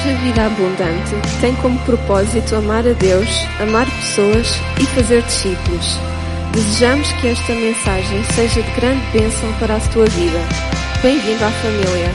[0.00, 1.10] Igreja Vida Abundante
[1.42, 3.28] tem como propósito amar a Deus,
[3.60, 4.46] amar pessoas
[4.80, 5.98] e fazer discípulos.
[6.54, 10.38] Desejamos que esta mensagem seja de grande bênção para a tua vida.
[11.02, 12.10] Bem-vindo à família.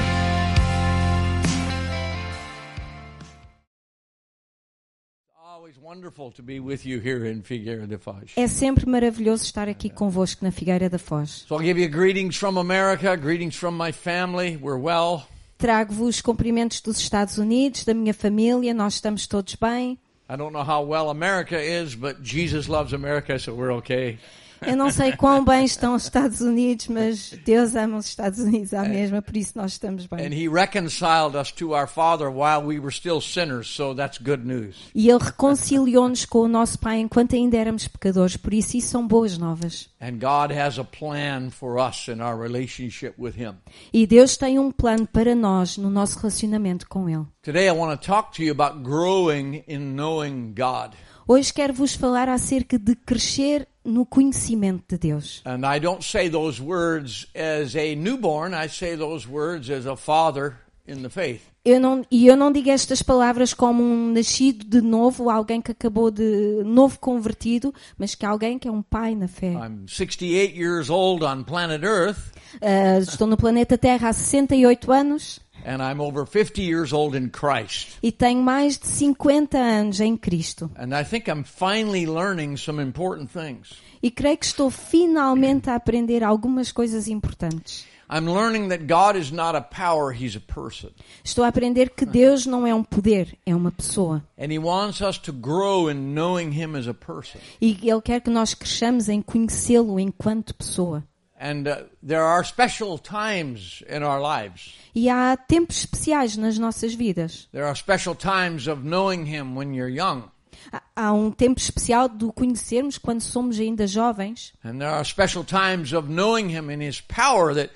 [8.35, 11.45] É sempre maravilhoso estar aqui convosco na Figueira da Foz.
[11.47, 14.57] So I'll give you greetings from America, greetings from my family.
[14.57, 15.34] We're well.
[15.57, 19.97] Trago-vos cumprimentos dos Estados Unidos, da minha família, nós estamos todos bem.
[20.29, 24.17] I don't know how well America is, but Jesus loves America, so we're okay.
[24.61, 28.73] Eu não sei quão bem estão os Estados Unidos, mas Deus ama os Estados Unidos
[28.73, 30.33] à mesma, por isso nós estamos And bem.
[30.33, 34.75] he reconciled us to our Father while we were still sinners, so that's good news.
[34.93, 39.07] E Ele reconciliou-nos com o nosso Pai enquanto ainda éramos pecadores, por isso isso são
[39.07, 39.89] boas novas.
[40.01, 43.53] And God has a plan for us in our relationship with him.
[43.93, 47.25] E Deus tem um plano para nós no nosso relacionamento com Ele.
[47.41, 50.93] Today I want to talk to you about growing in knowing God.
[51.27, 55.41] Hoje quero vos falar acerca de crescer no conhecimento de Deus.
[55.45, 59.95] And I don't say those words as a newborn, I say those words as a
[59.95, 61.41] father in the faith.
[61.63, 65.71] Eu não, e eu não digo estas palavras como um nascido de novo, alguém que
[65.71, 69.53] acabou de novo convertido, mas que alguém que é um pai na fé.
[69.53, 72.19] I'm 68 years old on planet Earth,
[72.61, 77.29] Ah, estou no planeta Terra há 68 anos and I'm over 50 years old in
[77.29, 77.97] Christ.
[78.03, 80.69] e tenho mais de 50 anos em Cristo.
[80.77, 83.73] And I think I'm finally learning some important things.
[84.01, 87.85] E creio que estou finalmente a aprender algumas coisas importantes.
[88.07, 90.91] I'm learning that God is not a power, He's a person.
[91.23, 94.23] Estou a aprender que Deus não é um poder, é uma pessoa.
[94.37, 97.39] And He wants us to grow in knowing Him as a person.
[97.59, 101.03] E Ele quer que nós cresçamos em conhecê-lo enquanto pessoa.
[101.37, 104.73] And uh, there are special times in our lives.
[104.95, 107.47] E há tempos especiais nas nossas vidas.
[107.51, 110.31] There are special times of knowing Him when you're young.
[110.71, 114.53] Há- Há um tempo especial de o conhecermos quando somos ainda jovens.
[114.63, 117.69] And there are special times of knowing Him in His power that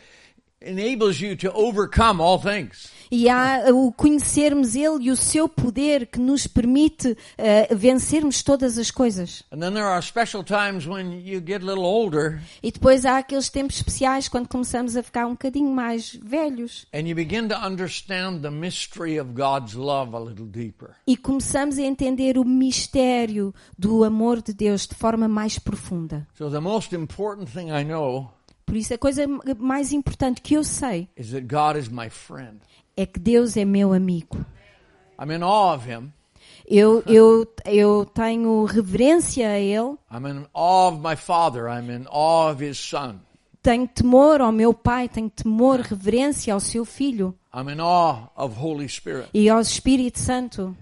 [0.61, 2.89] enables you to overcome all things.
[3.11, 8.77] E há o conhecermos Ele e o seu poder que nos permite eh, vencermos todas
[8.77, 9.43] as coisas.
[9.51, 13.17] And then there are special times when you get a little older E depois há
[13.17, 17.55] aqueles tempos especiais quando começamos a ficar um bocadinho mais velhos and you begin to
[17.55, 20.91] understand the mystery of God's love a little deeper.
[21.07, 26.27] e começamos a entender o mistério do amor de Deus de forma mais profunda.
[26.37, 28.31] So the most important thing I know
[28.65, 29.23] Por isso, a coisa
[29.57, 31.09] mais importante que eu sei
[33.01, 34.45] é que Deus é meu amigo.
[35.21, 36.11] I'm in awe of Him.
[36.65, 41.67] Eu, eu, eu tenho reverência a Ele, I'm in awe of my Father.
[41.67, 43.19] I'm in awe of His Son.
[43.63, 48.55] tenho temor ao meu Pai, tenho temor, reverência ao seu Filho I'm in awe of
[48.59, 49.29] Holy Spirit.
[49.33, 50.75] e ao Espírito Santo.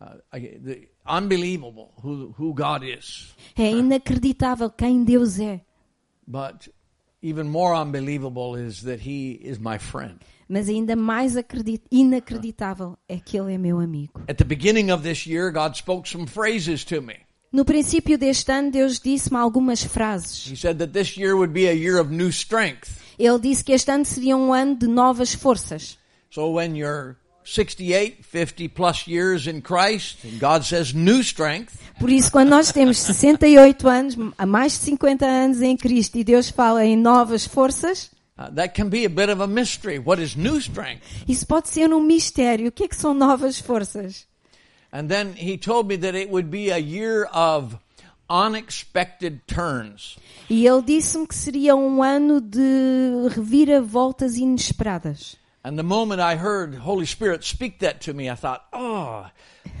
[0.00, 3.34] Uh, I, the, unbelievable who, who God is.
[3.56, 5.60] É inacreditável quem Deus é.
[6.26, 6.68] But
[7.22, 10.20] even more unbelievable is that He is my friend.
[10.54, 14.20] Mas ainda mais acredi- inacreditável é que Ele é meu amigo.
[14.28, 17.16] At the beginning of this year, God spoke some phrases to me.
[17.52, 20.48] No princípio deste ano, Deus disse-me algumas frases.
[20.48, 22.88] He said that this year would be a year of new strength.
[23.18, 25.98] Ele disse que este ano seria um ano de novas forças.
[26.30, 32.10] So when you're 68, 50 plus years in Christ, and God says new strength, Por
[32.10, 36.48] isso, quando nós temos 68 anos, há mais de 50 anos em Cristo, e Deus
[36.48, 39.98] fala em novas forças, that can be a bit of a mystery.
[39.98, 41.02] What is new strength?
[41.28, 42.68] isso pode ser um mistério.
[42.68, 44.26] O que é que são novas forças?
[44.92, 47.76] And then he told me that it would be a year of
[48.30, 50.16] unexpected turns.
[50.48, 55.36] E ele disse-me que seria um ano de reviravoltas inesperadas.
[55.66, 59.26] And the moment I heard Holy Spirit speak that to me, I thought, oh,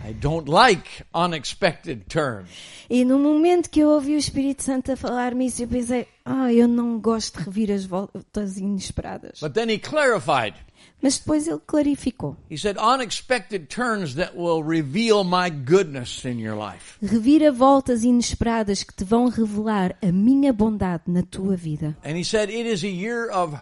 [0.02, 2.48] I don't like unexpected turns.
[2.88, 6.50] E no momento que eu ouvi o Espírito Santo a falar-me isso, eu pensei, ah,
[6.50, 9.40] eu não gosto de reviravoltas inesperadas.
[9.40, 10.54] But then he clarified.
[11.02, 12.34] Mas depois ele clarificou.
[12.50, 16.96] He said, unexpected turns that will reveal my goodness in your life.
[17.02, 21.94] Reviravoltas inesperadas que te vão revelar a minha bondade na tua vida.
[22.02, 23.60] And he said, it is a year of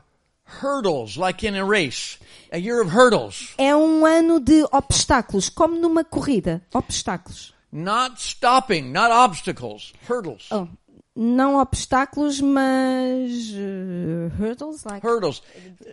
[0.61, 2.19] hurdles, like in a race.
[2.53, 3.55] A year of hurdles.
[3.57, 6.63] É um ano de obstáculos, como numa corrida.
[6.75, 7.55] Obstáculos.
[7.73, 9.95] Not stopping, not obstacles.
[10.07, 10.49] Hurdles.
[10.51, 10.69] Oh,
[11.17, 15.07] não obstáculos, mas uh, hurdles, like.
[15.07, 15.43] Hurdles.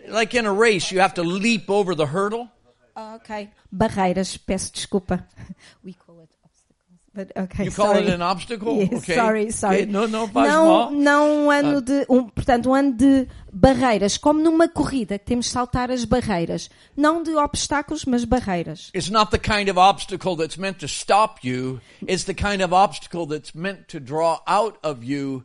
[0.08, 2.48] Like in a race, you have to leap over the hurdle.
[2.94, 3.48] Ok.
[3.70, 5.26] Barreiras, peço desculpa.
[5.84, 6.09] We call.
[7.12, 8.04] But, okay, You call sorry.
[8.06, 8.76] it an obstacle?
[8.76, 9.14] Yes, okay.
[9.16, 9.76] sorry, sorry.
[9.82, 10.90] Okay, No, no faz não, mal.
[10.92, 11.80] não um ano Ah.
[11.80, 16.04] de, um, portanto, um ano de barreiras, como numa corrida que temos de saltar as
[16.04, 18.92] barreiras, não de obstáculos, mas barreiras.
[18.94, 21.80] It's not the kind of obstacle that's meant to stop you.
[22.06, 25.42] It's the kind of obstacle that's meant to draw out of you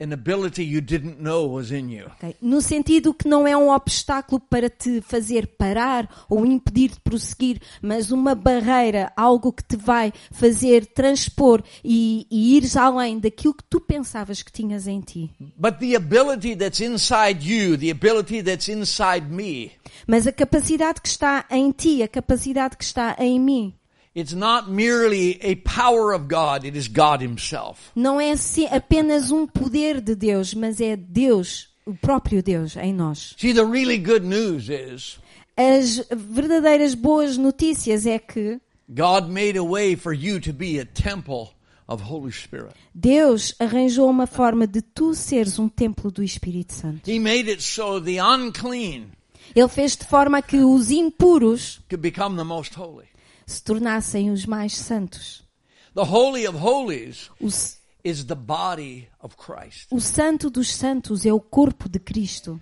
[0.00, 2.06] an ability you didn't know was in you.
[2.06, 2.36] ok?
[2.40, 7.60] No sentido que não é um obstáculo para te fazer parar ou impedir de prosseguir,
[7.82, 13.64] mas uma barreira, algo que te vai fazer transpor e, e ires além daquilo que
[13.64, 15.30] tu pensavas que tinhas em ti.
[15.56, 19.72] But the ability that's inside you, the ability that's inside me,
[20.06, 23.74] Mas a capacidade que está em ti, a capacidade que está em mim,
[24.20, 27.90] it's not merely a power of God, it is God Himself.
[27.96, 28.34] não é
[28.70, 33.34] apenas um poder de Deus, mas é Deus, o próprio Deus em nós.
[33.38, 35.18] See, the really good news is
[35.56, 40.84] As verdadeiras boas notícias é que God made a way for you to be a
[40.86, 41.50] temple
[41.86, 42.74] of Holy Spirit.
[42.94, 47.10] Deus arranjou uma forma de tu seres um templo do Espírito Santo.
[47.10, 49.10] He made it so the unclean
[49.54, 53.09] Ele fez de forma que os impuros could become the most holy.
[53.50, 55.42] Se tornassem os mais santos.
[55.94, 57.30] The Holy of Holies
[58.04, 59.88] is the body of Christ.
[59.90, 62.60] o santo dos santos é o corpo de Cristo.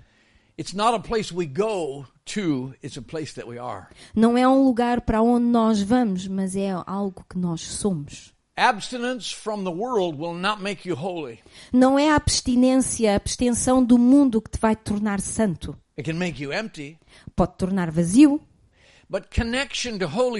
[0.58, 2.04] It's not a place we go
[2.34, 3.86] to, it's a place that we are.
[4.14, 8.32] Não é um lugar para onde nós vamos, mas é algo que nós somos.
[8.56, 11.38] Abstinence from the world will not make you holy.
[11.72, 15.76] Não é a abstinência, a abstenção do mundo que te vai tornar santo.
[15.96, 16.98] It can make you empty.
[17.36, 18.40] Pode tornar vazio.
[18.40, 18.46] But connection to Holy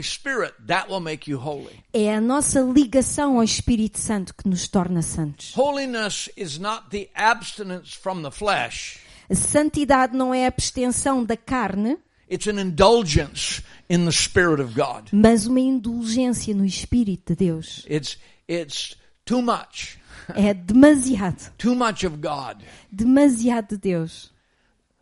[0.02, 1.82] Spirit, that will make you holy.
[1.92, 5.54] É a nossa ligação ao Espírito Santo que nos torna santos.
[5.56, 8.98] Holiness is not the abstinence from the flesh.
[9.30, 11.98] A santidade não é a abstenção da carne,
[12.30, 15.08] It's an indulgence in the Spirit of God.
[15.12, 17.86] mas uma indulgência no Espírito de Deus.
[17.88, 19.98] It's, it's too much.
[20.34, 22.62] É demasiado, Too much of God.
[22.92, 24.30] demasiado de Deus.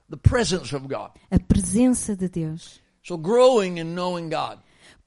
[0.08, 1.10] The presence of God.
[1.32, 2.80] A presença de Deus.
[3.06, 4.58] So growing in knowing God.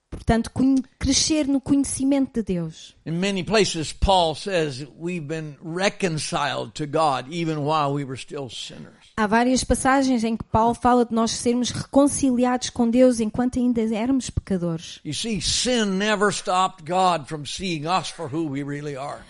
[0.10, 0.50] Portanto,
[0.98, 2.96] crescer no conhecimento de Deus.
[3.06, 8.50] In many places, Paul says we've been reconciled to God even while we were still
[8.50, 9.12] sinners.
[9.18, 13.81] Há várias passagens em que Paulo fala de nós sermos reconciliados com Deus enquanto ainda
[13.94, 15.02] éramos pecadores.
[15.04, 19.22] You see, sin never stopped God from seeing us for who we really are.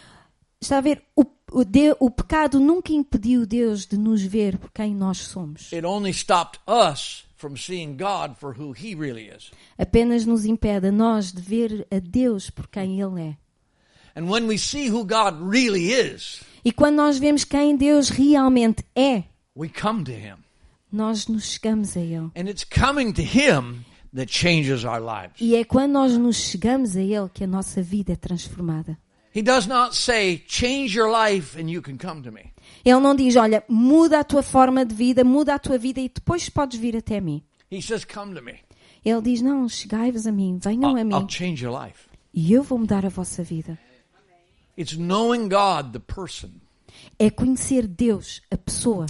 [0.61, 1.01] Está a ver?
[1.15, 5.73] O, o, de- o pecado nunca impediu Deus de nos ver por quem nós somos.
[5.73, 9.51] It only stopped us from seeing God for who He really is.
[9.77, 13.37] Apenas nos impede a nós de ver a Deus por quem Ele é.
[14.15, 18.83] And when we see who God really is, E quando nós vemos quem Deus realmente
[18.93, 19.23] é,
[19.55, 20.35] we come to Him.
[20.91, 22.29] nós nos chegamos a Ele.
[22.35, 25.39] And it's coming to Him that changes our lives.
[25.39, 28.97] E é quando nós nos chegamos a Ele que a nossa vida é transformada.
[29.39, 32.51] He does not say, change your life and you can come to me.
[32.83, 36.09] Ele não diz, olha, muda a tua forma de vida, muda a tua vida e
[36.09, 37.41] depois podes vir até mim.
[37.71, 38.59] He says, come to me.
[39.05, 42.09] Ele diz, não, chegai-vos a mim, venham a mim I'll change your life.
[42.33, 43.79] e eu vou mudar a vossa vida.
[44.77, 46.49] It's knowing God, the person.
[47.17, 49.05] É conhecer Deus, a pessoa.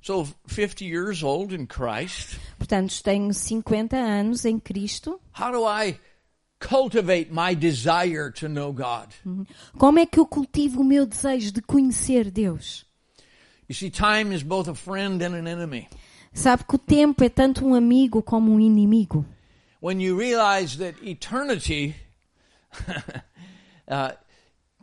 [0.00, 5.20] So, 50 years old in Christ, Portanto, tenho 50 anos em Cristo.
[5.36, 5.98] how do I
[6.58, 9.08] cultivate my desire to know God?
[9.78, 12.84] Como é que eu cultivo o meu desejo de conhecer Deus?
[13.68, 15.88] You see, time is both a friend and an enemy.
[16.32, 19.24] Sabe que o tempo é tanto um amigo como um inimigo.
[19.82, 21.94] When you realize that eternity
[23.88, 24.12] uh,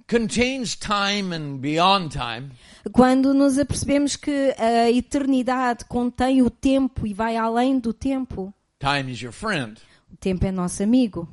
[0.08, 2.52] contains time and beyond time,
[2.92, 9.12] Quando nos apercebemos que a eternidade contém o tempo e vai além do tempo, time
[9.12, 9.80] is your friend.
[10.12, 11.28] o tempo é nosso amigo.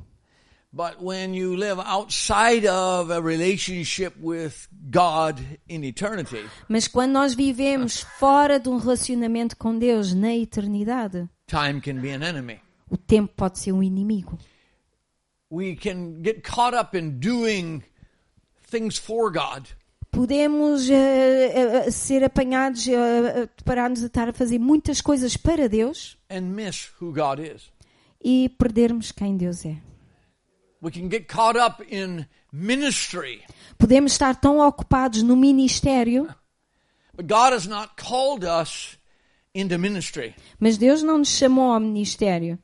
[0.73, 7.33] But when you live outside of a relationship with God in eternity, Mas quando nós
[7.35, 12.61] vivemos fora de um relacionamento com Deus na eternidade, time can be an enemy.
[12.89, 14.37] o tempo pode ser um inimigo.
[15.51, 17.83] We can get caught up in doing
[18.69, 19.67] things for God
[20.09, 26.17] Podemos eh, eh, ser apanhados, uh, parar-nos a estar a fazer muitas coisas para Deus
[26.29, 27.71] and miss who God is.
[28.23, 29.77] e perdermos quem Deus é.
[33.77, 36.27] Podemos estar tão ocupados no ministério,
[37.15, 38.97] but God has not called us
[39.53, 40.33] into ministry.
[40.59, 42.57] mas Deus não nos chamou ao ministério.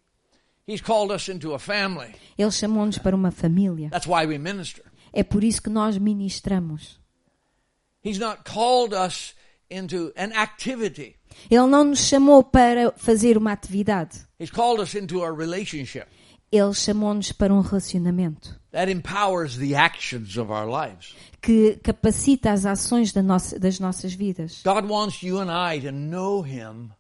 [0.68, 2.14] He's called us into a family.
[2.38, 3.90] Ele chamou-nos para uma família.
[3.90, 4.84] That's why we minister.
[5.14, 7.00] É por isso que nós ministramos.
[8.04, 9.34] He's not called us
[9.70, 11.16] into an activity.
[11.50, 14.28] Ele não nos chamou para fazer uma atividade.
[16.51, 21.16] Ele chamou-nos para um relacionamento that empowers the actions of our lives.
[21.42, 24.62] que capacita as ações da nossa- das nossas vidas.
[24.63, 26.92] God wants you and I to know Him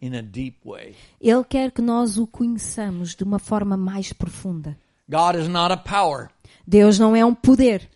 [0.00, 0.94] in a deep way.
[1.20, 4.76] Ele quer que nós o conheçamos de uma forma mais profunda.
[5.08, 6.28] God is not a power.
[6.66, 7.88] Deus não é um poder.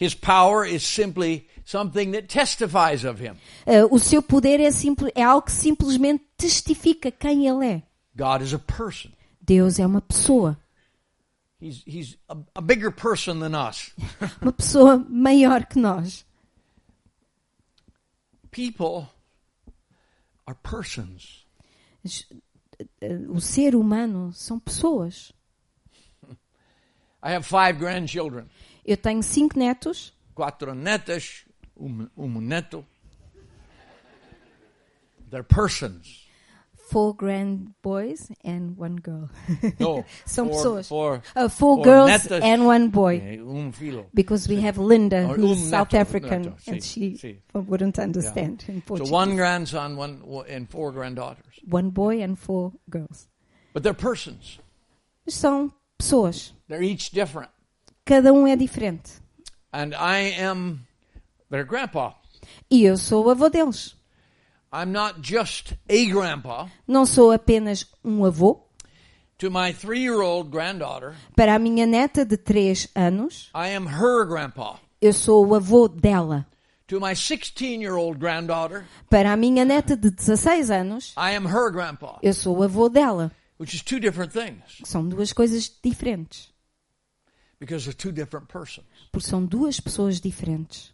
[0.00, 3.34] His power is simply something that testifies of Him.
[3.64, 4.68] Eh, o seu poder é,
[5.14, 7.82] é algo que simplesmente testifica quem Ele é.
[8.14, 9.10] God is a person.
[9.46, 10.58] Deus é uma pessoa.
[11.60, 13.92] He's, he's a, a bigger person than us.
[14.42, 16.26] Uma pessoa maior que nós.
[18.50, 19.08] People
[20.46, 21.46] are persons.
[23.00, 25.32] Eh, O ser humano são pessoas.
[27.22, 28.48] I have five grandchildren,
[28.84, 32.84] Eu tenho cinco netos, cuatro netas, un, un neto.
[35.30, 36.25] They're persons.
[36.88, 39.28] Four grand boys and one girl.
[39.80, 40.88] No, São four- pessoas.
[40.88, 42.42] four- Uh, four four girls netas.
[42.42, 43.18] and one boy.
[43.42, 44.06] un filo.
[44.14, 47.36] Because we have Linda, Or who's South African, sí, and she sí.
[47.52, 51.44] wouldn't understand in So one grandson, one and four granddaughters.
[51.68, 53.26] One boy and four girls.
[53.72, 54.58] But they're persons.
[55.28, 56.52] São pessoas.
[56.68, 57.50] They're each different.
[58.04, 59.20] Cada um é diferente.
[59.72, 60.86] And I am
[61.50, 62.14] their grandpa.
[62.70, 63.96] E eu sou o avô deles.
[64.78, 66.68] I'm not just a grandpa.
[66.86, 68.60] Não sou apenas um avô.
[69.38, 73.86] To my three year old granddaughter, Para a minha neta de 3 anos, I am
[73.86, 74.78] her grandpa.
[75.00, 76.46] eu sou o avô dela.
[76.88, 81.46] To my 16 year old granddaughter, Para a minha neta de 16 anos, I am
[81.46, 83.32] her grandpa, eu sou o avô dela.
[83.58, 86.50] which is two different things São duas coisas diferentes.
[87.58, 88.86] because they're two different persons.
[89.10, 90.92] Porque são duas pessoas diferentes.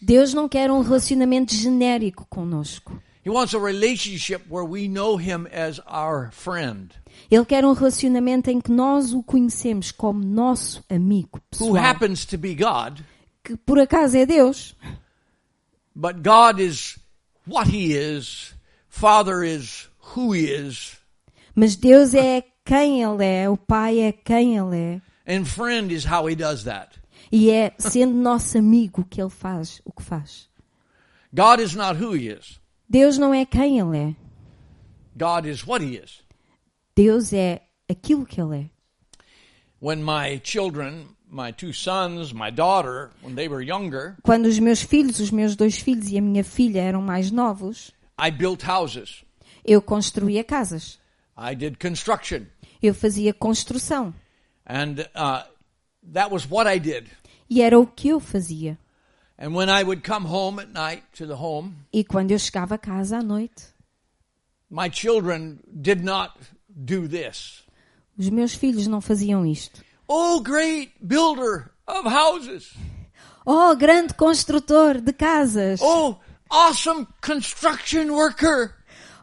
[0.00, 3.00] Deus não quer um relacionamento genérico conosco.
[3.24, 6.94] He wants a relationship where we know Him as our friend,
[7.30, 11.76] Ele quer um relacionamento em que nós o conhecemos como nosso amigo who pessoal.
[11.76, 13.00] happens to be God,
[13.44, 14.74] Que por acaso é Deus.
[15.94, 16.98] but God is
[17.46, 18.54] what He is,
[18.88, 20.96] Father is who He is,
[21.54, 23.50] Mas Deus é quem Ele é.
[23.50, 25.00] O Pai é quem Ele é.
[25.30, 26.98] And friend is how He does that.
[27.30, 30.48] E é sendo nosso amigo que Ele faz o que faz.
[31.32, 32.58] God is not who He is,
[32.88, 34.16] Deus não é quem Ele é.
[35.16, 36.22] God is what He is.
[36.96, 38.70] Deus é aquilo que Ele é.
[39.80, 44.82] When my children, my two sons, my daughter, when they were younger, Quando os meus
[44.82, 49.24] filhos, os meus dois filhos e a minha filha eram mais novos, I built houses.
[49.64, 50.98] eu construía casas.
[51.38, 52.46] I did construction.
[52.82, 54.12] Eu fazia construção.
[54.66, 55.42] And uh,
[56.12, 57.08] that was what I did.
[57.48, 58.78] E era o que eu fazia.
[59.38, 62.74] And when I would come home at night to the home, E quando eu chegava
[62.74, 63.64] a casa à noite,
[64.70, 66.34] my children did not
[66.68, 67.62] do this.
[68.18, 69.82] os meus filhos não faziam isto.
[70.06, 72.74] Oh, great builder of houses.
[73.46, 75.80] Oh, grande construtor de casas!
[75.82, 76.16] Oh,
[76.50, 78.74] awesome construction worker.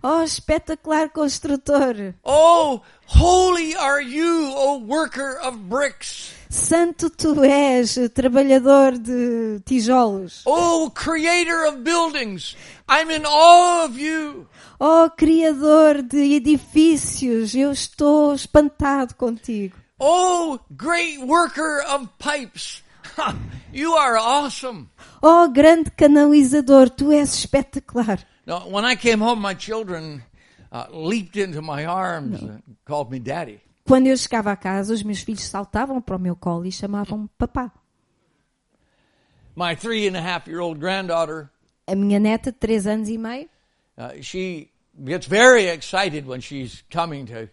[0.09, 2.15] Oh, espetacular construtor!
[2.23, 6.33] Oh, holy are you, oh worker of bricks.
[6.49, 10.43] Santo tu és, trabalhador de tijolos!
[10.45, 12.55] Oh, creator of buildings.
[12.87, 14.47] I'm in awe of you.
[14.79, 17.53] Oh, criador de edifícios!
[17.53, 19.75] Eu estou espantado contigo!
[19.99, 22.81] Oh, great worker of pipes.
[23.73, 24.89] You are awesome.
[25.21, 26.89] Oh, grande canalizador!
[26.89, 28.25] Tu és espetacular!
[28.47, 30.23] Now, when I came home, my children
[30.71, 33.59] uh, leaped into my arms and called me daddy.
[33.85, 37.29] Quando eu chegava a casa, os meus filhos saltavam para o meu colo e chamavam-me
[37.37, 37.71] papá.
[39.55, 41.49] My three and a half year old granddaughter,
[41.87, 43.49] A minha neta de 3 anos e meio,
[43.97, 44.69] uh, she
[45.03, 47.49] gets very excited when she's coming to,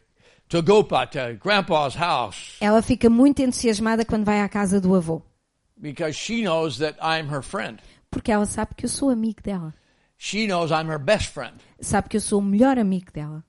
[0.49, 5.23] to Gopa, to Grandpa's house, ela fica muito entusiasmada quando vai à casa do avô.
[5.77, 7.81] because she knows that I'm her friend.
[8.11, 9.73] Porque ela sabe que eu sou amigo dela.
[10.17, 11.55] She knows I'm her best friend.
[11.81, 13.45] Sabe que eu sou o melhor amigo dela.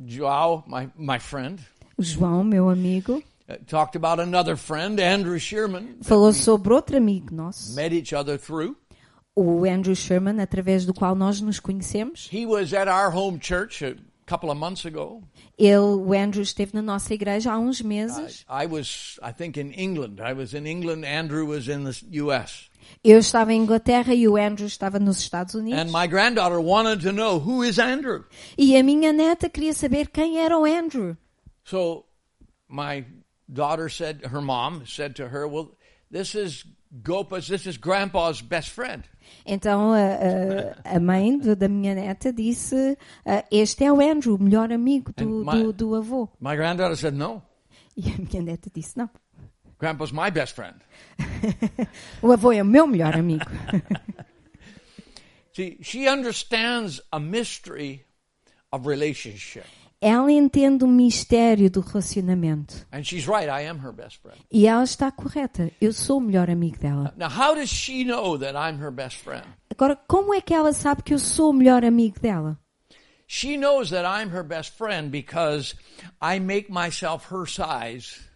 [0.00, 1.60] Joao, my, my friend,
[1.98, 7.74] João, meu amigo, uh, talked about another friend, Andrew Shearman, falou sobre outro amigo nosso,
[7.74, 8.76] met each other through.
[9.34, 12.28] o Andrew Sherman, através do qual nós nos conhecemos.
[12.32, 13.96] He was at our home church a
[14.26, 15.22] couple of months ago.
[15.58, 18.44] Ele, o Andrew, esteve na nossa igreja há uns I, meses.
[18.48, 20.20] I was, I think, in England.
[20.20, 21.04] I was in England.
[21.04, 22.67] Andrew was in the U.S.
[23.04, 25.78] Eu estava em Inglaterra e o Andrew estava nos Estados Unidos.
[25.80, 28.24] And my granddaughter wanted to know who is Andrew.
[28.56, 31.16] E a minha neta queria saber quem era o Andrew.
[31.64, 32.04] So
[32.68, 33.04] my
[33.48, 35.70] daughter said, her mom said to her, "Well,
[36.10, 36.64] this is
[37.02, 37.46] Gopa's.
[37.48, 39.04] This is Grandpa's best friend."
[39.46, 39.98] Então a,
[40.92, 44.72] a, a mãe do- da minha neta disse: ah, Este é o Andrew, o melhor
[44.72, 46.28] amigo do, my- do, do avô.
[46.40, 47.42] My granddaughter said, No,
[47.96, 49.08] E a minha neta disse: Não,
[49.78, 50.80] Grandpa's my best friend.
[52.20, 53.44] o avô é o meu melhor amigo.
[55.54, 58.04] See, she understands a mystery
[58.72, 59.66] of relationship.
[60.00, 62.86] Ela entende o mistério do relacionamento.
[62.92, 64.38] And she's right, I am her best friend.
[64.50, 65.72] E ela está correta.
[65.80, 67.12] Eu sou o melhor amigo dela.
[67.16, 69.44] Now, how does she know that I'm her best friend?
[69.70, 72.56] Agora, como é que ela sabe que eu sou o melhor amigo dela?
[73.26, 75.74] She knows that I'm her best friend because
[76.20, 78.27] I make myself her size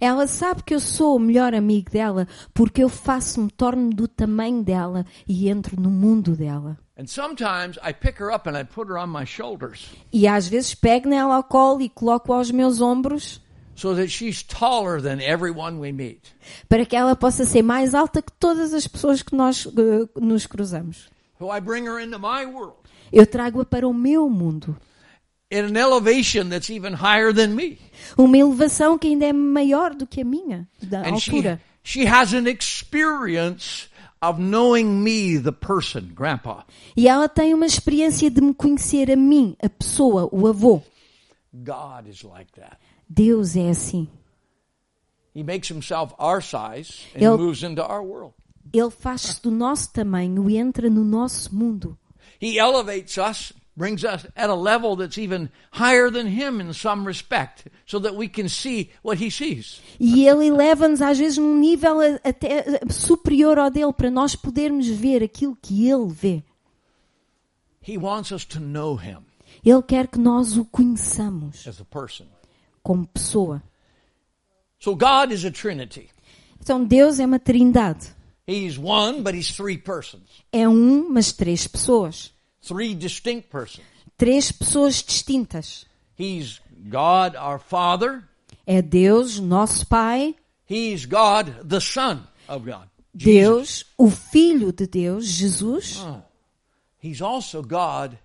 [0.00, 4.62] Ela sabe que eu sou o melhor amigo dela porque eu faço-me torno do tamanho
[4.62, 6.76] dela e entro no mundo dela.
[6.98, 10.48] And sometimes I pick her up and I put her on my shoulders E às
[10.48, 13.40] vezes pego nela ao colo e coloco aos meus ombros
[13.76, 16.34] so that she's taller than everyone we meet.
[16.68, 20.44] para que ela possa ser mais alta que todas as pessoas que nós eh, nos
[20.46, 21.08] cruzamos.
[21.38, 22.74] So I bring her into my world
[23.12, 24.76] Eu trago-a para o meu mundo.
[28.16, 31.60] Uma elevação que ainda é maior do que a minha, da And she, altura.
[31.82, 33.88] she has an experience
[34.20, 36.64] of knowing me, the person, Grandpa.
[36.96, 40.82] E ela tem uma experiência de me conhecer a mim, a pessoa, o avô.
[41.54, 42.76] God is like that.
[43.08, 44.08] Deus é assim.
[45.34, 48.34] He makes himself our size and Ele- moves into our world.
[48.72, 51.96] Ele faz-se do nosso tamanho e entra no nosso mundo.
[52.40, 57.06] He elevates us, brings us at a level that's even higher than him in some
[57.06, 59.80] respect, so that we can see what he sees.
[60.00, 65.22] E ele eleva-nos às vezes num nível até superior ao dele para nós podermos ver
[65.22, 66.42] aquilo que ele vê.
[67.80, 69.24] He wants us to know him
[69.64, 72.26] Ele quer que nós o conheçamos as a person.
[72.82, 73.62] como pessoa.
[74.80, 76.10] So God is a trinity.
[76.60, 78.06] Então Deus é uma trindade.
[78.46, 80.42] He's one, but he's three persons.
[80.52, 82.32] É um, mas três pessoas.
[82.68, 83.84] Three distinct persons.
[84.16, 85.86] Três pessoas distintas.
[86.18, 86.60] He's
[86.90, 88.22] God our Father.
[88.66, 90.34] É Deus, nosso Pai,
[90.68, 92.88] He's God the Son of God.
[93.16, 93.24] Jesus.
[93.24, 96.04] Deus, o Filho de Deus, Jesus,
[97.02, 98.18] He's also God,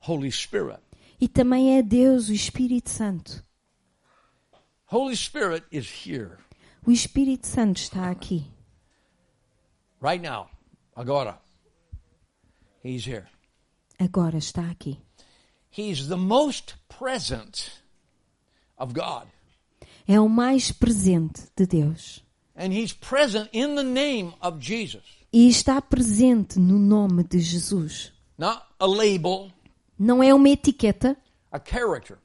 [0.00, 0.80] Holy Spirit.
[1.18, 3.42] e também é Deus, o Espírito Santo.
[4.86, 6.36] Holy Spirit is here
[6.86, 8.44] O Espírito Santo está aqui,
[10.00, 10.48] right now.
[10.94, 11.38] Agora.
[12.84, 13.26] He's here.
[13.98, 14.98] Agora está aqui.
[15.76, 17.70] He's the most present
[18.78, 19.26] of God.
[20.08, 22.24] É o mais presente de Deus.
[22.56, 25.02] And he's present in the name of Jesus.
[25.32, 28.12] E está presente no nome de Jesus.
[28.38, 29.50] Not a label,
[29.98, 31.16] Não é uma etiqueta,
[31.50, 32.18] a character,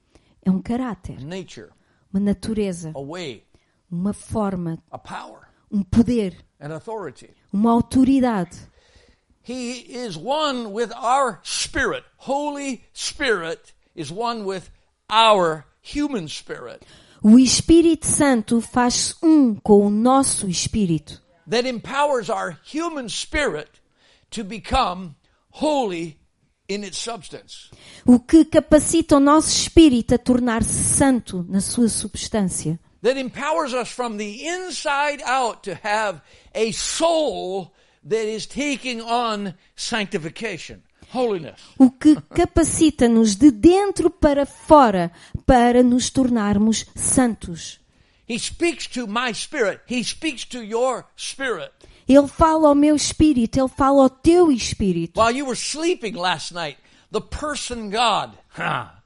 [0.43, 1.69] é um caráter, nature,
[2.13, 3.45] uma natureza, a way,
[3.89, 7.29] uma forma, a power, um poder, an authority.
[7.51, 8.57] uma autoridade.
[9.41, 12.03] He is one with our spirit.
[12.17, 14.69] Holy Spirit is one with
[15.09, 16.85] our human spirit
[17.23, 23.69] O Espírito Santo faz-se um com o nosso espírito, that empowers our human spirit
[24.31, 25.15] to become
[25.51, 26.17] holy
[26.67, 27.69] in its substance.
[28.07, 33.89] o que capacita o nosso espírito a tornar-se santo na sua substância, That empowers us
[33.91, 36.21] from the inside out to have
[36.55, 37.71] a soul
[38.03, 40.81] that is taking on sanctification,
[41.13, 41.59] holiness.
[41.77, 45.11] o que capacita-nos de dentro para fora
[45.45, 47.79] para nos tornarmos santos.
[48.27, 49.81] He speaks to my spirit.
[49.87, 51.71] He speaks to your spirit.
[52.07, 55.19] Ele fala ao meu espírito, ele fala ao teu espírito.
[55.19, 56.77] While you were sleeping last night,
[57.11, 59.01] the person God, ha,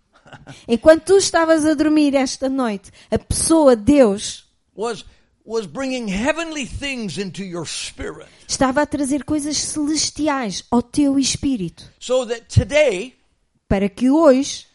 [0.68, 5.06] Enquanto tu estavas a dormir esta noite, a pessoa Deus was
[5.46, 8.28] was bringing heavenly things into your spirit.
[8.48, 13.14] Estava a trazer coisas celestiais ao teu espírito, so that today
[13.68, 14.66] para que hoje,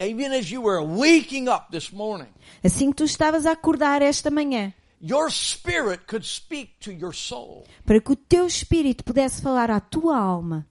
[0.00, 2.28] even as you were waking up this morning
[2.64, 7.64] assim que tu estavas a acordar esta manhã, your spirit could speak to your soul.
[7.84, 10.66] para que o teu espírito pudesse falar à tua alma,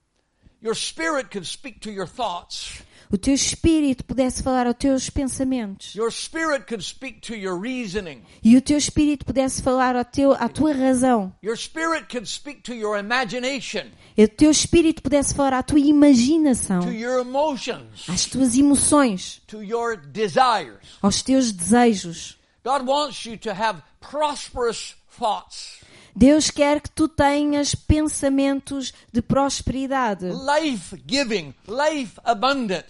[0.62, 5.94] your spirit could speak to your thoughts o teu espírito pudesse falar aos teus pensamentos.
[5.96, 8.24] Your spirit could speak to your reasoning.
[8.42, 12.62] E o teu espírito pudesse falar ao teu, à tua razão, your spirit could speak
[12.62, 13.88] to your imagination.
[14.18, 18.08] E o teu espírito pudesse falar à tua imaginação, to your emotions.
[18.08, 20.80] Às tuas emoções, to your desires.
[21.02, 22.38] Aos teus desejos.
[22.64, 25.80] god wants you to have prosperous thoughts.
[26.16, 32.86] Deus quer que tu tenhas pensamentos de prosperidade, life giving, life abundant.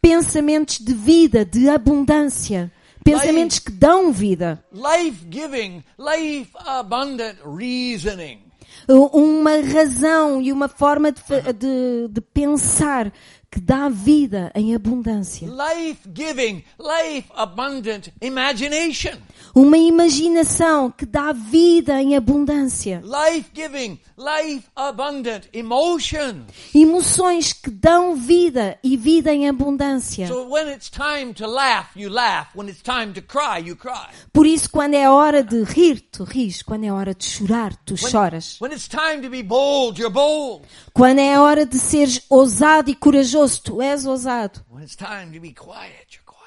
[0.00, 2.72] Pensamentos de vida, de abundância,
[3.04, 4.62] Pensamentos que dão vida.
[4.72, 8.40] life giving, life abundant reasoning.
[8.86, 11.22] Uma razão e uma forma de,
[11.58, 13.10] de- de pensar
[13.50, 15.48] que dá vida em abundância.
[15.48, 19.16] Life giving, life abundant imagination.
[19.54, 23.02] Uma imaginação que dá vida em abundância.
[23.02, 26.44] Life giving, life abundant emotions.
[26.74, 30.28] Emoções que dão vida e vida em abundância.
[30.28, 32.48] So when it's time to laugh, you laugh.
[32.54, 34.08] When it's time to cry, you cry.
[34.30, 36.62] Por isso, quando é hora de rir, tu ris.
[36.62, 38.60] Quando é hora de chorar, tu choras.
[38.60, 40.66] When it's time to be bold, you're bold.
[40.92, 44.64] Quando é hora de seres ousado e corajoso, tu és ousado.
[44.70, 46.38] When it's time to be quiet, you're quiet.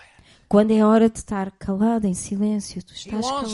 [0.50, 3.48] Quando é hora de estar calado, em silêncio, tu estás calado.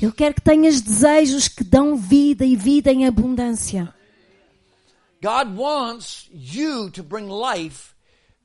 [0.00, 3.92] Ele quer que tenhas desejos que dão vida e vida em abundância.
[5.20, 7.92] God wants you to bring life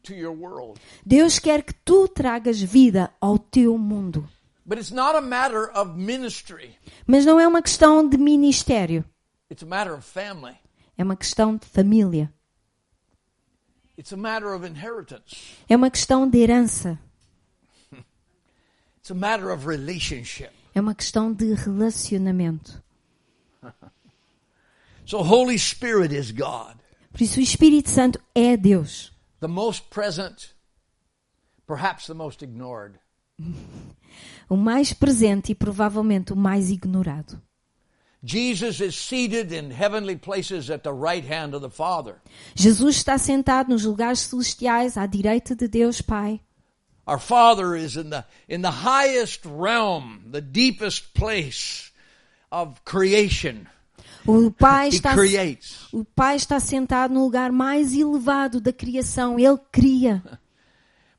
[0.03, 0.79] to your world.
[1.05, 4.27] Deus quer que tu tragas vida ao teu mundo.
[4.65, 6.75] But it's not a matter of ministry,
[7.05, 9.03] Mas não é uma questão de ministério,
[9.51, 10.57] it's a matter of family,
[10.97, 12.31] é uma questão de família,
[13.97, 15.35] it's a matter of inheritance,
[15.69, 16.99] é uma questão de herança,
[18.97, 20.51] it's a matter of relationship.
[20.73, 22.81] é uma questão de relacionamento.
[25.05, 26.77] So, Holy Spirit is God,
[27.11, 30.53] Por isso, o Espírito Santo é Deus, the most present,
[31.67, 32.97] perhaps the most ignored.
[34.49, 37.41] o mais presente e provavelmente o mais ignorado.
[38.23, 42.21] Jesus is seated in heavenly places at the right hand of the Father.
[42.55, 46.39] Jesus está sentado nos lugares celestiais à direita de Deus Pai.
[47.05, 51.91] Our Father is in the, in the highest realm, the deepest place
[52.49, 53.67] of creation.
[54.25, 55.13] O Pai está
[55.91, 59.37] o Pai está sentado no lugar mais elevado da criação.
[59.37, 60.23] Ele cria.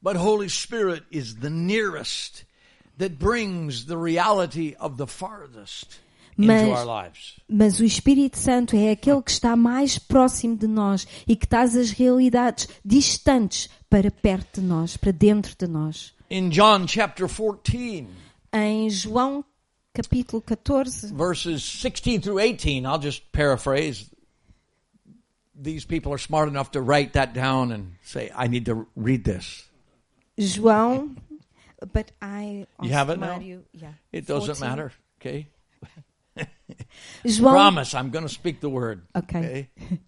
[0.01, 2.47] But Holy Spirit is the nearest
[2.97, 5.99] that brings the reality of the farthest
[6.37, 7.41] Mas- our lives.
[7.49, 11.77] Mas o Espírito Santo é aquele que está mais próximo de nós e que traz
[11.77, 16.13] as realidades distantes para perto de nós, para dentro de nós.
[16.31, 18.07] In John chapter 14,
[18.53, 19.45] Em João
[19.93, 24.11] capítulo 14, verses 16 through 18, I'll just paraphrase.
[25.57, 29.23] These people are smart enough to write that down and say, I need to read
[29.25, 29.69] this.
[30.37, 31.15] João,
[31.93, 33.39] but I You have it now?
[33.39, 34.61] Yeah, It doesn't 14.
[34.69, 35.47] matter, okay?
[37.25, 39.03] João Promise, I'm going to speak the word.
[39.15, 39.69] Ok.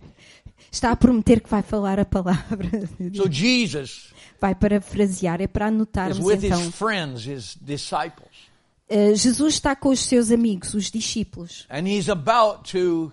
[0.71, 2.89] está a prometer que vai falar a palavra.
[3.15, 6.61] So Jesus Vai parafrasear, é para is anotarmos with então.
[6.61, 8.51] his friends, his disciples.
[8.89, 13.13] Eh, Jesus está com os seus amigos, os discípulos, And he's about to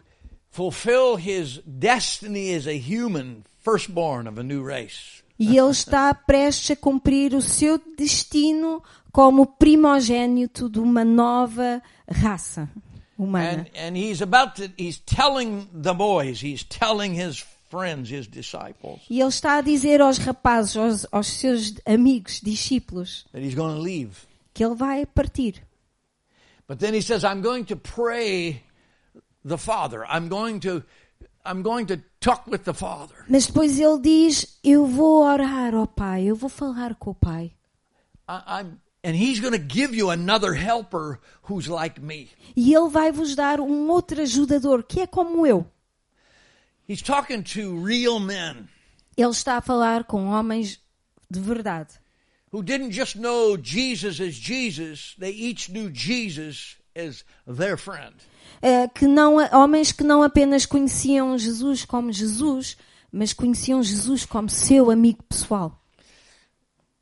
[0.52, 5.23] fulfill his destiny as a human, firstborn of a new race.
[5.39, 12.69] e ele está prestes a cumprir o seu destino como primogênito de uma nova raça
[13.24, 13.66] humana.
[13.68, 19.02] And, and he's about to, he's telling the boys, he's telling his friends, his disciples,
[19.10, 23.76] E ele está a dizer aos rapazes, aos, aos seus amigos, discípulos, that he's going
[23.76, 24.28] to leave.
[24.54, 25.56] que ele vai partir.
[26.68, 28.64] But then he says, I'm going to pray
[29.44, 30.06] the Father.
[30.06, 30.84] I'm going to,
[31.46, 33.16] I'm going to talk with the Father.
[33.28, 37.54] Mas depois ele diz: Eu vou orar ao Pai, eu vou falar com o Pai.
[38.30, 42.30] I, I'm, and he's going to give you another helper who's like me.
[42.56, 45.66] E ele vai vos dar um outro ajudador que é como eu.
[46.88, 48.68] He's talking to real men
[49.16, 50.80] Ele está a falar com homens
[51.30, 51.94] de verdade,
[52.52, 58.13] who didn't just know Jesus as Jesus, they each knew Jesus as their friend.
[58.62, 62.78] eh, que não, homens que não apenas conheciam Jesus como Jesus,
[63.12, 65.80] mas conheciam Jesus como seu amigo pessoal.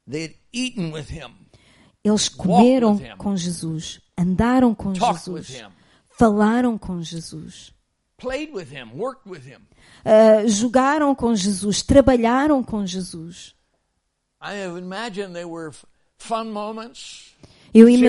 [0.09, 1.31] They had eaten with him,
[2.03, 5.63] Eles comeram com Jesus, andaram com Jesus,
[6.09, 7.73] falaram com Jesus,
[8.17, 9.59] played with him, worked with him.
[10.03, 13.53] eh, jogaram com Jesus, trabalharam com Jesus.
[14.41, 15.71] I imagine they were
[16.17, 17.35] fun moments,
[17.73, 18.07] Eu, ima-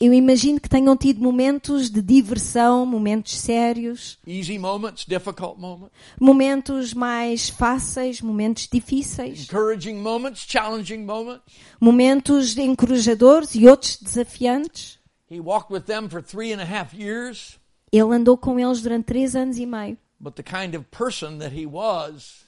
[0.00, 6.94] eu imagino que tenham tido momentos de diversão, momentos sérios, easy moments, difficult moments, momentos
[6.94, 11.42] mais fáceis, momentos difíceis, encouraging moments, challenging moments.
[11.78, 14.98] momentos encorajadores e outros desafiantes.
[15.30, 17.58] He walked with them for three and a half years,
[17.92, 19.98] Ele andou com eles durante três anos e meio.
[20.18, 22.46] but the kind of person that he was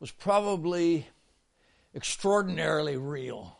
[0.00, 1.04] was probably
[1.94, 3.52] extraordinarily real.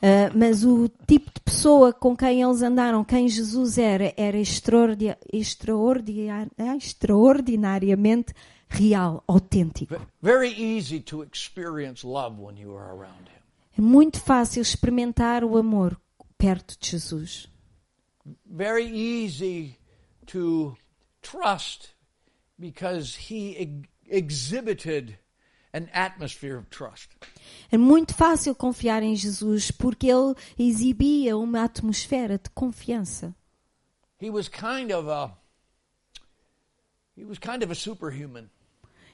[0.00, 5.08] Ah, mas o tipo de pessoa com quem eles andaram, quem Jesus era, era extraordi-
[5.10, 8.32] ah, extraordinariamente
[8.68, 9.94] real, autêntico.
[9.98, 13.38] Ve- Very easy to experience love when you are around Him.
[13.78, 15.98] É muito fácil experimentar o amor
[16.36, 17.48] perto de Jesus.
[18.46, 18.84] Very
[19.24, 19.76] easy
[20.26, 20.76] to
[21.22, 21.88] trust
[22.58, 25.18] because He ex- exhibited
[25.72, 27.10] an atmosphere of trust.
[27.70, 33.34] É muito fácil confiar em Jesus porque ele exibia uma atmosfera de confiança.
[34.20, 35.36] He was kind of a
[37.16, 38.48] he was kind of a superhuman.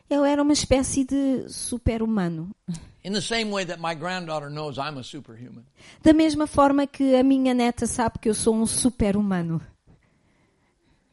[0.08, 2.54] Ele era uma espécie de super-humano.
[3.02, 5.64] In the same way that my granddaughter knows I'm a superhuman.
[6.02, 9.60] Da mesma forma que a minha neta sabe que eu sou um super-humano.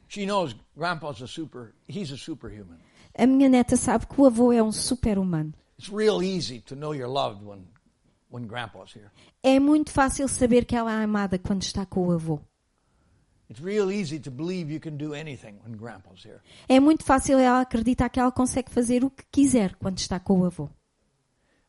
[0.10, 2.80] She knows grandpa's a super he's a superhuman.
[3.22, 5.54] A minha neta sabe que o avô é um super-humano.
[5.78, 7.68] It's real easy to know you're loved when
[8.32, 9.12] when grandpa's here.
[9.44, 12.40] É muito fácil saber que ela é amada quando está com o avô.
[13.48, 16.40] It's real easy to believe you can do anything when grandpa's here.
[16.68, 20.40] É muito fácil ela acreditar que ela consegue fazer o que quiser quando está com
[20.40, 20.68] o avô.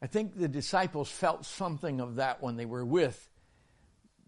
[0.03, 3.29] I think the disciples felt something of that when they were with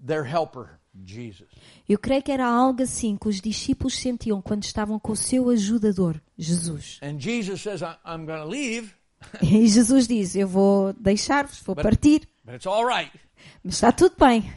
[0.05, 1.49] their helper, Jesus.
[1.89, 5.49] Eu creio que era algo assim que os discípulos sentiam quando estavam com o seu
[5.51, 6.99] ajudador, Jesus.
[7.03, 8.93] And Jesus says, "I- I'm going to leave,
[9.43, 13.11] E Jesus diz: Eu vou deixar-vos, vou partir, but it's all right.
[13.63, 14.53] mas está tudo bem.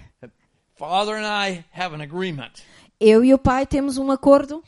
[0.75, 2.51] Father and I have an agreement.
[2.99, 4.63] Eu e o Pai temos um acordo.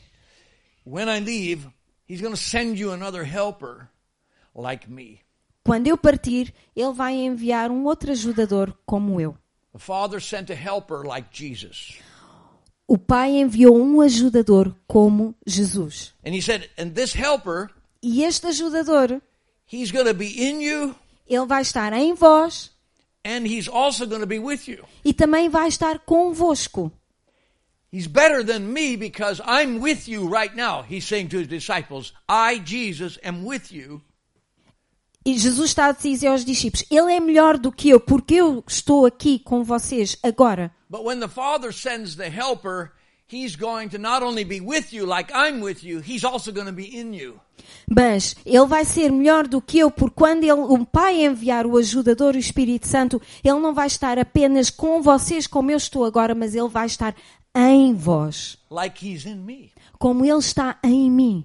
[0.86, 1.68] When I leave,
[2.08, 3.88] He's going to send you another helper
[4.54, 5.20] like me.
[5.64, 9.36] Quando eu partir, Ele vai enviar um outro ajudador como eu.
[9.72, 11.98] The Father sent a helper like Jesus.
[12.88, 16.12] O Pai enviou um ajudador como Jesus.
[16.24, 17.70] And He said, and this helper,
[18.02, 19.20] E este ajudador,
[19.66, 20.94] He's going to be in you,
[21.28, 22.70] ele vai estar em vós
[23.24, 24.84] and He's also going to be with you.
[25.04, 26.90] e também vai estar convosco.
[27.92, 30.82] He's better than me because I'm with you right now.
[30.82, 34.00] He's saying to his disciples, I, Jesus, am with you.
[35.24, 38.64] E Jesus está a dizer aos discípulos: Ele é melhor do que eu, porque eu
[38.66, 40.72] estou aqui com vocês agora.
[40.88, 42.92] But when the Father sends the helper,
[43.32, 46.66] He's going to not only be with you like I'm with you, He's also going
[46.66, 47.38] to be in you.
[47.88, 51.76] Mas ele vai ser melhor do que eu, porque quando ele, o Pai enviar o
[51.76, 56.34] ajudador, o Espírito Santo, ele não vai estar apenas com vocês como eu estou agora,
[56.34, 57.14] mas ele vai estar
[57.54, 59.70] em vós, like He's in me.
[59.98, 61.44] como ele está em mim.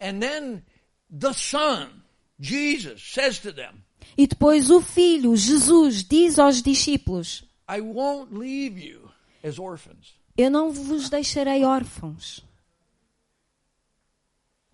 [0.00, 0.62] And then
[1.10, 2.02] the Son,
[2.40, 3.82] Jesus, says to them,
[4.16, 9.10] E depois o Filho, Jesus, diz aos discípulos: I won't leave you
[9.42, 10.14] as orphans.
[10.36, 12.44] Eu não vos deixarei órfãos.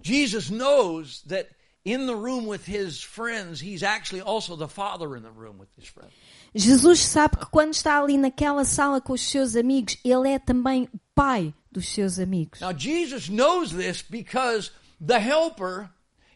[0.03, 1.49] Jesus knows that
[1.85, 5.69] in the room with his friends, he's actually also the Father in the room with
[5.77, 6.13] his friends.
[6.55, 10.89] Jesus sabe que quando está ali naquela sala com os seus amigos, ele é também
[10.93, 12.61] o Pai dos seus amigos.
[12.61, 15.89] Now, Jesus knows this because the helper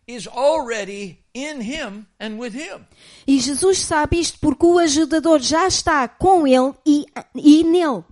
[0.06, 2.86] is already in him and with him.
[3.26, 8.04] E Jesus sabe isto porque o ajudador já está com ele e, e nele.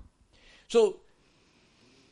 [0.69, 0.97] So,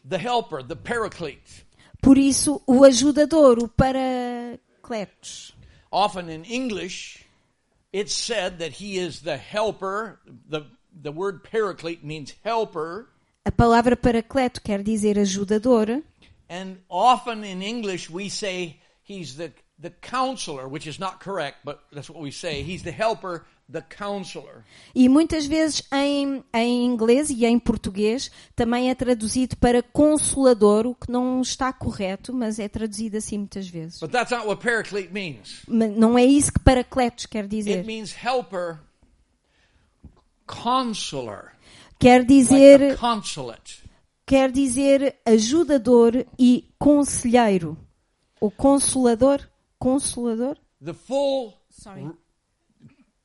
[0.09, 1.65] the helper, the paraclete,
[2.01, 5.55] Por isso, o ajudador, o paracletos.
[5.93, 7.25] often in English,
[7.93, 10.19] it's said that he is the helper.
[10.49, 10.67] The,
[11.01, 13.09] the word paraclete means helper.
[13.45, 16.03] A palavra paracleto quer dizer ajudador.
[16.49, 21.81] And often in English, we say he's the, the counselor, which is not correct, but
[21.93, 22.63] that's what we say.
[22.63, 24.65] He's the helper, the counselor.
[24.95, 30.95] E muitas vezes em, em inglês e em português também é traduzido para consolador, o
[30.95, 33.99] que não está correto, mas é traduzido assim muitas vezes.
[33.99, 35.63] But that's not what paraclete means.
[35.67, 37.85] Mas não é isso que paracletos quer It dizer.
[37.85, 38.79] means helper,
[41.99, 43.83] Quer like dizer, consulate.
[44.27, 47.77] quer dizer ajudador e conselheiro.
[48.41, 49.41] O consolador,
[49.83, 50.57] consolador?
[50.81, 52.07] The full Sorry.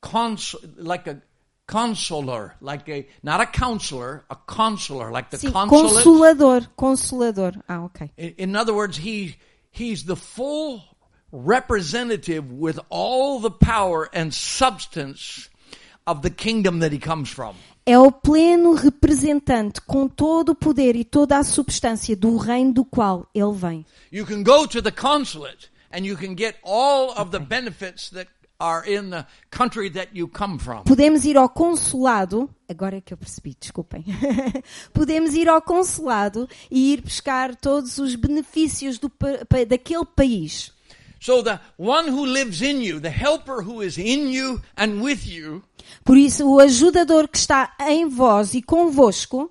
[0.00, 1.22] cons like a
[1.66, 6.04] consular, like a not a counselor, a consular, like the Sim, consulate.
[6.04, 7.62] consolador, consolador.
[7.68, 8.10] Ah, ok.
[8.16, 9.36] In, in other words, he
[9.70, 10.82] he's the full
[11.30, 15.50] representative with all the power and substance
[16.06, 17.54] of the kingdom that he comes from.
[17.86, 22.84] É o pleno representante com todo o poder e toda a substância do reino do
[22.84, 23.86] qual ele vem.
[24.12, 28.28] You can go to the consulate and you can get all of the benefits that
[28.60, 30.84] are in the country that you come from.
[30.84, 34.04] Podemos ir ao consulado, agora é que eu percebi, desculpem.
[34.92, 39.10] Podemos ir ao consulado e ir buscar todos os benefícios do,
[39.68, 40.72] daquele país.
[41.20, 45.26] So the one who lives in you, the helper who is in you and with
[45.26, 45.62] you,
[46.04, 49.50] Por isso, o ajudador que está em vós e convosco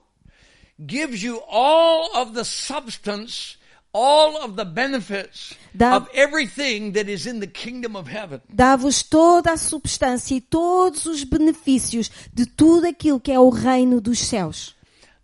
[0.80, 3.58] gives you all of the substance
[3.94, 8.42] all of the benefits Da- of everything that is in the kingdom of heaven.
[8.50, 14.00] Dá-vos toda a substância e todos os benefícios de tudo aquilo que é o reino
[14.02, 14.76] dos céus.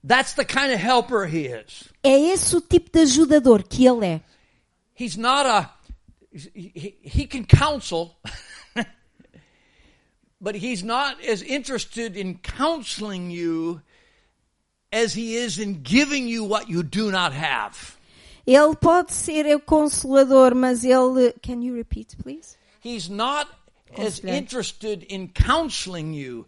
[0.05, 1.85] That's the kind of helper he is.
[2.03, 4.21] É esse o tipo de ajudador que ele é.
[4.99, 5.69] He's not a,
[6.33, 8.17] he, he can counsel,
[10.41, 13.81] but he's not as interested in counseling you
[14.91, 17.97] as he is in giving you what you do not have.
[18.45, 21.33] Ele pode ser o consolador, mas ele.
[21.41, 22.55] Can you repeat, please?
[22.83, 23.49] He's not
[23.97, 26.45] as interested in counseling you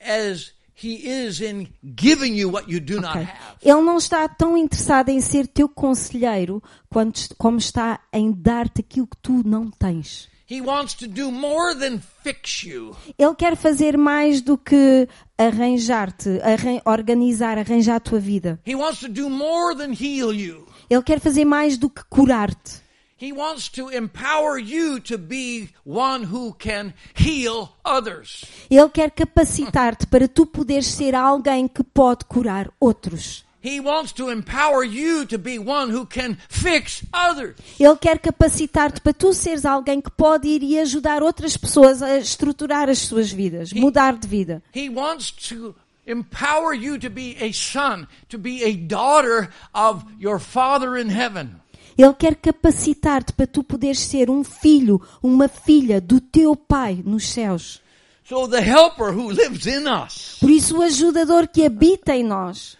[0.00, 3.22] as he is in giving you what you do not Ok.
[3.22, 3.56] have.
[3.62, 9.06] Ele não está tão interessado em ser teu conselheiro quanto- como está em dar-te aquilo
[9.06, 10.28] que tu não tens.
[10.48, 12.94] He wants to do more than fix you.
[13.18, 18.60] Ele quer fazer mais do que arranjar-te, arran- organizar, arranjar a tua vida.
[18.66, 20.66] He wants to do more than heal you.
[20.88, 22.84] Ele quer fazer mais do que curar-te.
[23.20, 28.44] He wants to empower you to be one who can heal others.
[28.68, 33.44] Ele quer capacitar-te para tu poderes ser alguém que pode curar outros.
[33.64, 37.56] He wants to empower you to be one who can fix others.
[37.80, 42.18] Ele quer capacitar-te para tu seres alguém que pode ir e ajudar outras pessoas a
[42.18, 44.62] estruturar as suas vidas, mudar de vida.
[44.76, 45.74] He wants to
[46.06, 51.60] empower you to be a son, to be a daughter of your Father in heaven.
[51.96, 57.28] Ele quer capacitar-te para tu poderes ser um filho, uma filha do teu Pai nos
[57.28, 57.80] céus.
[58.24, 62.76] So the helper who lives in us, Por isso, o ajudador que habita em nós,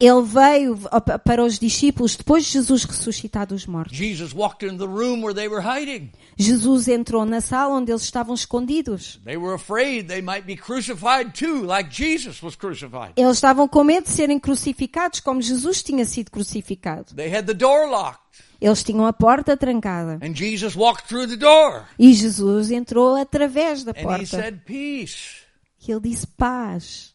[0.00, 0.78] ele veio
[1.24, 3.96] para os discípulos depois de Jesus ressuscitar dos mortos.
[3.96, 6.10] Jesus walked into the room where they were hiding.
[6.36, 9.20] Jesus entrou na sala onde eles estavam escondidos.
[9.24, 13.12] They were afraid they might be crucified too, like Jesus was crucified.
[13.16, 17.14] Eles estavam com medo de serem crucificados como Jesus tinha sido crucificado.
[17.14, 18.20] They had the door locked,
[18.60, 20.18] Eles tinham a porta trancada.
[20.22, 21.84] and Jesus walked through the door.
[21.98, 24.26] E Jesus entrou através da And he porta.
[24.26, 25.45] said, Peace.
[25.88, 27.14] E ele disse paz.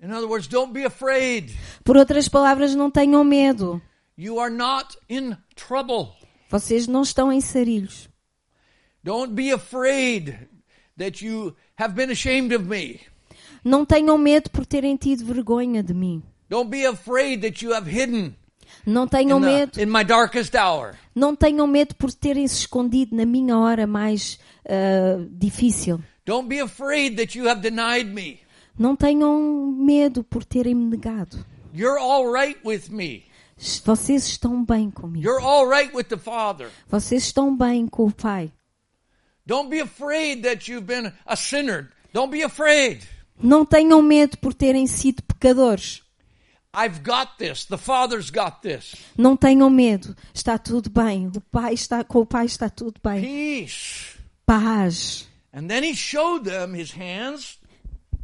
[0.00, 1.52] In other words, don't be afraid.
[1.84, 3.82] Por outras palavras, não tenham medo.
[4.16, 6.12] You are not in trouble.
[6.50, 8.08] Vocês não estão em sarilhos.
[9.02, 10.48] Don't be afraid
[10.96, 13.00] that you have been ashamed of me.
[13.64, 16.22] Não tenham medo por terem tido vergonha de mim.
[16.48, 18.34] Don't be afraid that you have hidden
[18.86, 20.94] Não tenham medo, the, in my darkest hour.
[21.14, 26.00] não tenham medo por terem se escondido na minha hora mais ah, difícil.
[26.28, 28.38] Don't be afraid that you have denied me.
[28.78, 31.42] Não tenham medo por terem me negado.
[31.72, 33.24] You're all right with me.
[33.82, 35.24] Vocês estão bem comigo.
[35.24, 36.68] You're all right with the Father.
[36.86, 38.52] Vocês estão bem com o Pai.
[39.46, 41.88] Don't be afraid that you've been a sinner.
[42.12, 43.08] Don't be afraid.
[43.42, 46.02] Não tenham medo por terem sido pecadores.
[46.76, 47.64] I've got this.
[47.64, 48.94] The Father's got this.
[49.16, 50.14] Não tenham medo.
[50.34, 51.28] Está tudo bem.
[51.28, 53.22] O Pai está com o Pai está tudo bem.
[53.22, 54.18] Peace.
[54.44, 55.26] Paz.
[55.58, 57.58] And then he showed them his hands.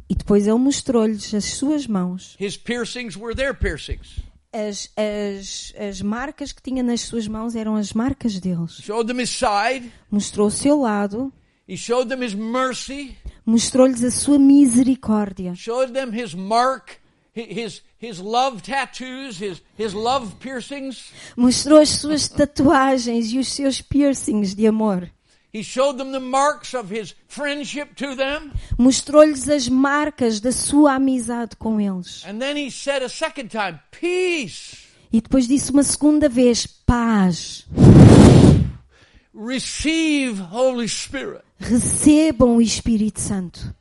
[0.09, 4.19] E depois ele mostrou-lhes as suas mãos, His piercings were their piercings.
[4.53, 8.81] as, as, as marcas que tinha nas suas mãos eram as marcas deles.
[8.81, 9.91] Showed them his side.
[10.09, 11.33] Mostrou o seu lado,
[11.67, 13.17] He showed them his mercy.
[13.45, 17.01] mostrou-lhes a sua misericórdia, Showed them his mark,
[17.35, 21.11] hi- his his love tattoos, his his love piercings.
[21.35, 25.09] mostrou as suas tatuagens e os seus piercings de amor,
[25.55, 28.51] He showed them the marks of his friendship to them.
[28.77, 32.25] mostrou-lhes as marcas da sua amizade com eles.
[32.27, 34.85] And then he said a second time, Peace.
[35.13, 37.65] E depois disse uma segunda vez: paz.
[39.33, 41.45] Receive Holy Spirit.
[41.57, 43.73] Recebam o Espírito Santo.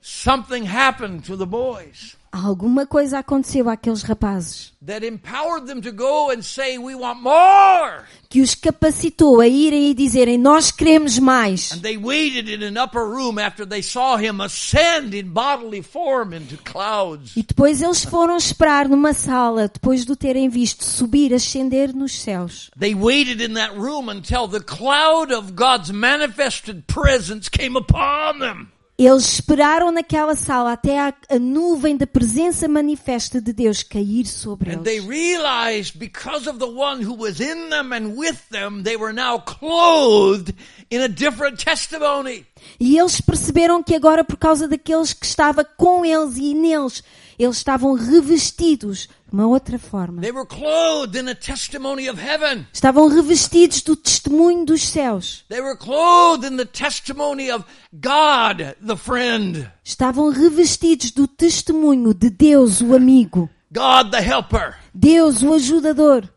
[0.00, 6.30] Something happened to the boys Alguma coisa aconteceu àqueles rapazes that empowered them to go
[6.30, 8.04] and say, We want more.
[8.28, 11.72] que os capacitou a irem e dizerem: Nós queremos mais.
[11.72, 16.34] And they waited in an upper room after they saw him ascend in bodily form
[16.34, 17.36] into clouds.
[17.36, 22.12] E depois eles foram esperar numa sala, depois de o terem visto subir, ascender nos
[22.12, 22.70] céus.
[22.78, 28.68] They waited in that room until the cloud of God's manifested presence came upon them.
[29.04, 34.72] Eles esperaram naquela sala até a, a nuvem da presença manifesta de Deus cair sobre
[34.72, 35.08] And they eles.
[35.08, 39.38] realized because of the one who was in them and with them, they were now
[39.40, 40.54] clothed
[40.90, 42.46] in a different testimony.
[42.78, 47.02] E eles perceberam que agora, por causa daqueles que estava com eles e neles,
[47.38, 50.20] Eles estavam revestidos uma outra forma.
[50.20, 52.66] They were clothed in the testimony of heaven.
[52.72, 55.44] Estavam revestidos do testemunho dos céus.
[55.48, 62.30] They were clothed in the testimony of God, the friend, Estavam revestidos do testemunho de
[62.30, 63.48] Deus, o amigo.
[63.72, 66.28] God, the helper, Deus, o ajudador.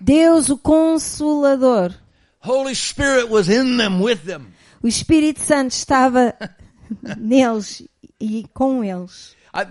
[0.00, 1.94] Deus, o consolador.
[2.40, 4.48] Holy Spirit was in them, with them.
[4.82, 6.34] O Espírito Santo estava
[7.16, 7.86] neles
[8.20, 9.36] e com eles.
[9.54, 9.66] I,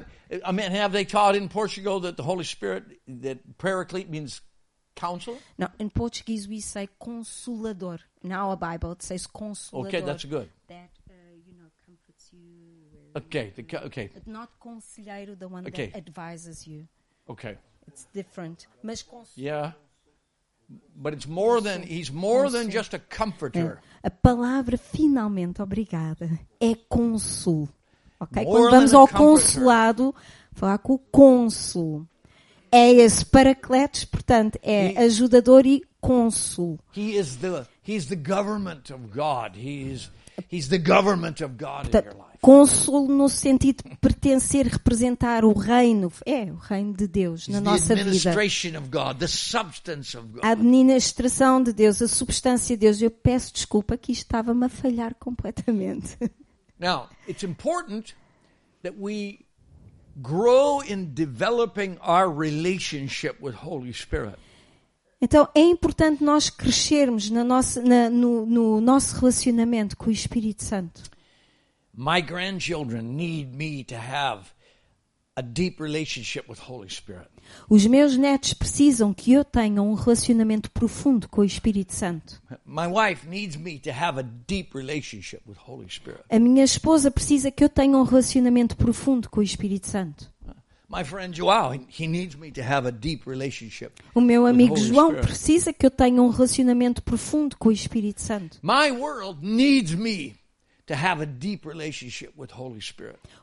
[0.45, 4.41] I mean, have they taught in Portugal that the Holy Spirit, that paraclete means
[4.95, 5.37] counselor?
[5.59, 7.99] Não, in Portuguese we say consolador.
[8.23, 9.87] In our Bible it says consolador.
[9.87, 10.49] Okay, that's good.
[10.67, 11.13] That, uh,
[11.45, 13.11] you know, comforts you.
[13.15, 15.87] Okay, the, okay, But not conselheiro, the one Okay.
[15.87, 16.87] that advises you.
[17.29, 17.57] okay.
[17.87, 18.67] It's different.
[18.83, 19.03] Mas.
[19.35, 19.71] Yeah.
[20.95, 23.81] But it's more than, he's more than just a comforter.
[24.03, 26.29] A palavra finalmente, obrigada,
[26.61, 27.67] é consul.
[28.21, 28.43] Ok?
[28.43, 30.13] More Quando vamos ao consulado,
[30.53, 32.05] falar com o cônsul.
[32.71, 36.79] É esse paracletos, portanto, é ajudador e cônsul.
[36.95, 39.57] He is the, he's the government of God.
[39.57, 40.09] He's,
[40.49, 42.37] he's the government of God in your Portanto, life.
[42.41, 47.61] cônsul no sentido de pertencer, representar o reino, é o reino de Deus na the
[47.65, 48.01] nossa vida.
[48.01, 53.01] administration of God, the substance of A administração de Deus, a substância de Deus.
[53.01, 56.17] Eu peço desculpa que isto estava-me a falhar completamente.
[56.81, 58.15] Now, it's important
[58.81, 59.45] that we
[60.21, 64.37] grow in developing our relationship with Holy Spirit.
[65.21, 70.63] Então é importante nós crescermos na nossa, na- no, no nosso relacionamento com o Espírito
[70.63, 71.03] Santo.
[71.93, 74.45] My grandchildren need me to have
[77.69, 82.41] Os meus netos precisam que eu tenha um relacionamento profundo com o Espírito Santo.
[82.65, 86.21] My wife needs me to have a deep relationship with Holy Spirit.
[86.29, 90.29] A minha esposa precisa que eu tenha um relacionamento profundo com o Espírito Santo.
[90.93, 93.91] My friend Joao, he- he needs me to have a deep relationship.
[94.13, 95.27] O meu with amigo Holy João Spirit.
[95.27, 98.59] precisa que eu tenha um relacionamento profundo com o Espírito Santo.
[98.61, 100.35] My world needs me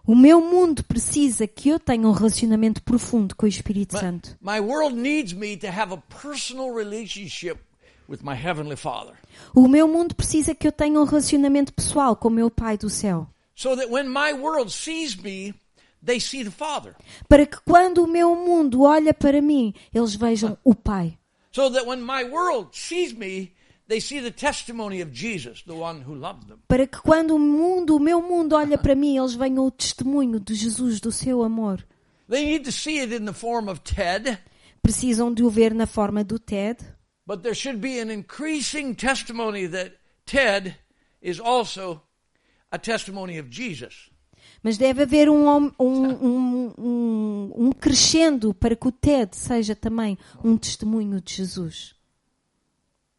[0.06, 4.36] O meu mundo precisa que eu tenha um relacionamento profundo com o Espírito My, Santo.
[4.40, 7.58] my world needs me to have a personal relationship
[8.08, 9.14] with my heavenly Father.
[9.54, 12.88] O meu mundo precisa que eu tenha um relacionamento pessoal com o meu Pai do
[12.88, 13.28] céu.
[13.54, 15.54] So that when my world sees me,
[16.04, 16.94] they see the Father.
[17.28, 21.18] Para que quando o meu mundo olha para mim, eles vejam o Pai.
[21.52, 23.52] So that when my world sees me,
[23.88, 26.58] they see the testimony of Jesus, the one who loved them.
[26.68, 30.38] Para que quando o mundo, o meu mundo olha para mim, eles venham o testemunho
[30.38, 31.84] de Jesus, do seu amor.
[32.28, 34.38] They need to see it in the form of Ted,
[34.82, 36.84] Precisam de o ver na forma do Ted,
[37.26, 40.76] but there should be an increasing testimony that Ted
[41.20, 42.00] is also
[42.70, 44.10] a testimony of Jesus.
[44.62, 50.18] mas deve haver um, um, um, um, um crescendo para que o Ted seja também
[50.42, 51.97] um testemunho de Jesus.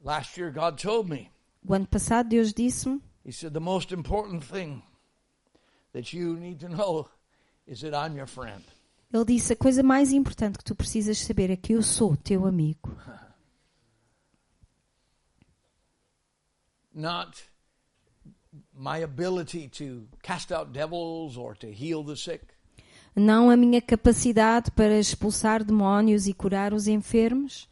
[0.02, 1.30] Last year, God told me,
[1.68, 4.82] O ano passado, Deus disse-me: He said, the most important thing
[5.93, 7.10] that you need to know
[7.68, 8.64] is that I'm your friend.
[9.12, 12.45] Ele disse: a coisa mais importante que tu precisas saber é que eu sou teu
[12.45, 12.95] amigo.
[16.93, 17.43] Not
[18.74, 22.45] my ability to cast out devils or to heal the sick,
[23.16, 27.68] Não a minha capacidade para expulsar demónios e curar os enfermos,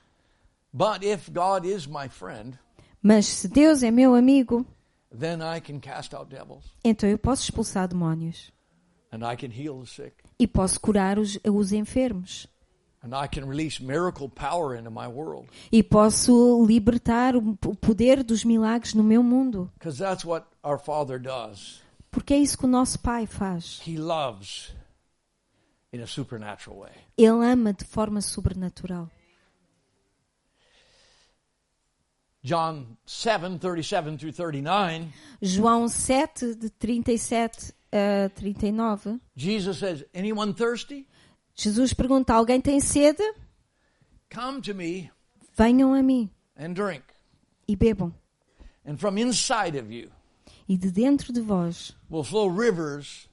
[0.73, 2.57] but if God is my friend,
[3.01, 4.65] mas se Deus é meu amigo,
[5.17, 8.51] then I can cast out devils então eu posso expulsar demónios
[9.11, 12.47] and I can heal the sick e posso curar os, os enfermos
[13.01, 18.43] and I can release miracle power into my world e posso libertar o poder dos
[18.43, 21.81] milagres no meu mundo, because that's what our Father does.
[22.11, 23.79] porque é isso que o nosso Pai faz.
[23.87, 24.73] He loves
[25.93, 26.91] in a supernatural way.
[27.17, 29.09] Ele ama de forma sobrenatural.
[32.51, 41.05] John 7 37 through 39, João 7, de 37 a 39, Jesus says, Anyone thirsty?
[41.53, 43.21] Jesus pergunta: Alguém tem sede?
[44.33, 45.11] Come to me
[45.57, 47.03] Venham a mim and drink.
[47.67, 48.13] e bebam.
[48.85, 50.09] And from inside of you
[50.69, 53.27] E de dentro de vós will flow rivers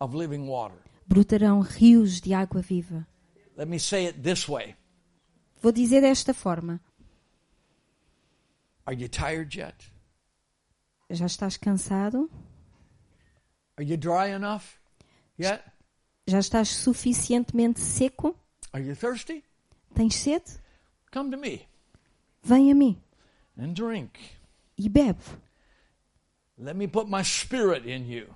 [0.00, 0.78] of living water.
[1.06, 3.06] brotarão rios de água viva.
[3.56, 4.74] Let me say it this way
[5.62, 6.80] Vou dizer desta forma:
[8.92, 9.90] Are you tired yet?
[11.10, 12.28] Já estás cansado?
[13.78, 14.78] Are you dry enough
[15.38, 15.62] yet?
[16.28, 18.36] Já estás suficientemente seco?
[18.70, 19.42] Are you thirsty?
[19.94, 20.44] Tens sede?
[21.10, 21.66] Come to me
[22.42, 22.98] Vem a mim
[23.56, 24.10] and drink.
[24.76, 25.22] e bebe.
[26.58, 28.26] Let me put my spirit in you.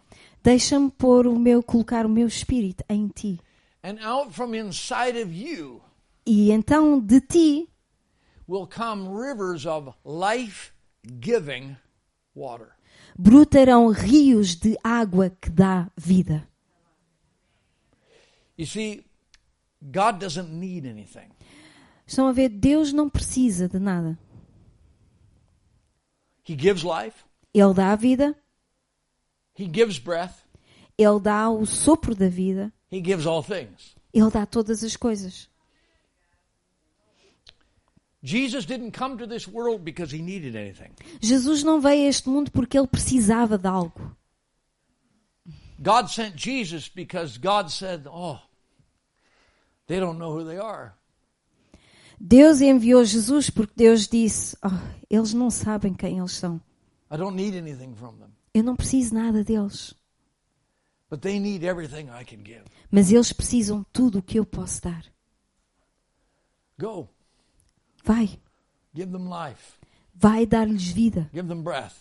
[0.43, 3.39] Deixa-me pôr o meu, colocar o meu espírito em ti.
[3.85, 5.83] And out from inside of you
[6.25, 7.69] E então de ti
[8.47, 10.73] will come rivers of life
[11.21, 11.77] giving
[12.35, 12.77] water.
[13.19, 16.47] brotarão rios de água que dá vida.
[18.57, 19.05] You see,
[19.83, 21.31] God doesn't need anything.
[22.07, 24.19] Estão a ver, Deus não precisa de nada.
[26.49, 28.35] He gives life, Ele dá a vida,
[29.59, 30.45] He gives breath,
[30.97, 33.97] Ele dá o sopro da vida, He gives all things.
[34.15, 35.49] Ele dá todas as coisas.
[35.51, 35.57] Jesus
[36.77, 38.06] didn't come to this world because He needed anything.
[41.21, 44.17] Jesus não veio a este mundo porque Ele precisava de algo.
[45.79, 48.39] God sent Jesus because God said, Oh,
[49.87, 50.93] they don't know who they are.
[52.19, 54.71] Deus enviou Jesus porque Deus disse: "Oh,
[55.11, 56.59] eles não sabem quem eles são.
[57.13, 59.95] I don't need anything from them, Eu não preciso nada deles,
[61.11, 62.65] but they need everything I can give.
[62.91, 65.05] mas eles precisam tudo o que eu posso dar.
[66.81, 67.11] Go,
[68.07, 68.39] Vai,
[68.95, 69.75] give them life,
[70.15, 71.97] vai dar-lhes vida, give them breath,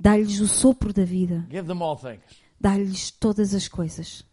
[0.00, 2.22] dar-lhes o sopro da vida, give them all things.
[2.58, 4.24] dar-lhes todas as coisas.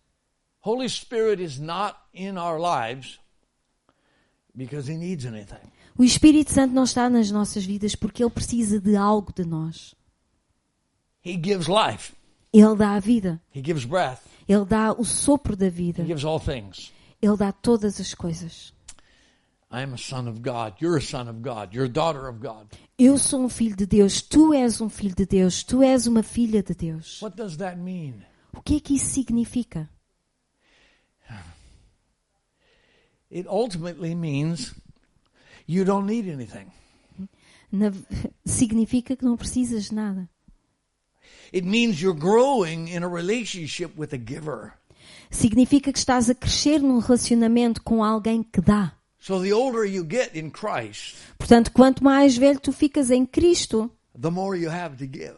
[0.61, 3.19] Holy Spirit is not in our lives
[4.55, 5.69] because He needs anything.
[5.97, 9.93] O Espírito Santo não está nas nossas vidas porque Ele precisa de algo de nós.
[11.21, 12.13] He gives life,
[12.53, 16.23] Ele dá a vida, He gives breath, Ele dá o sopro da vida, He gives
[16.23, 16.93] all things.
[17.21, 18.73] Ele dá todas as coisas.
[22.97, 26.23] Eu sou um filho de Deus, tu és um filho de Deus, tu és uma
[26.23, 27.21] filha de Deus.
[27.21, 28.23] What does that mean?
[28.51, 29.87] O que é que isso significa?
[33.31, 34.73] It ultimately means
[35.67, 36.71] you don't need anything.
[37.71, 37.91] Na-
[38.43, 40.27] significa que não precisas de nada.
[41.53, 44.73] It means you're growing in a relationship with a giver.
[45.29, 48.98] Significa que estás a crescer num relacionamento com alguém que dá.
[49.19, 53.91] So the older you get in Christ, Portanto, quanto mais velho tu ficas em Cristo,
[54.15, 55.37] the more you have to give.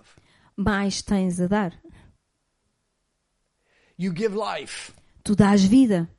[0.55, 1.73] mais tens a dar.
[3.97, 4.93] You give life.
[5.23, 6.09] Tu dás vida.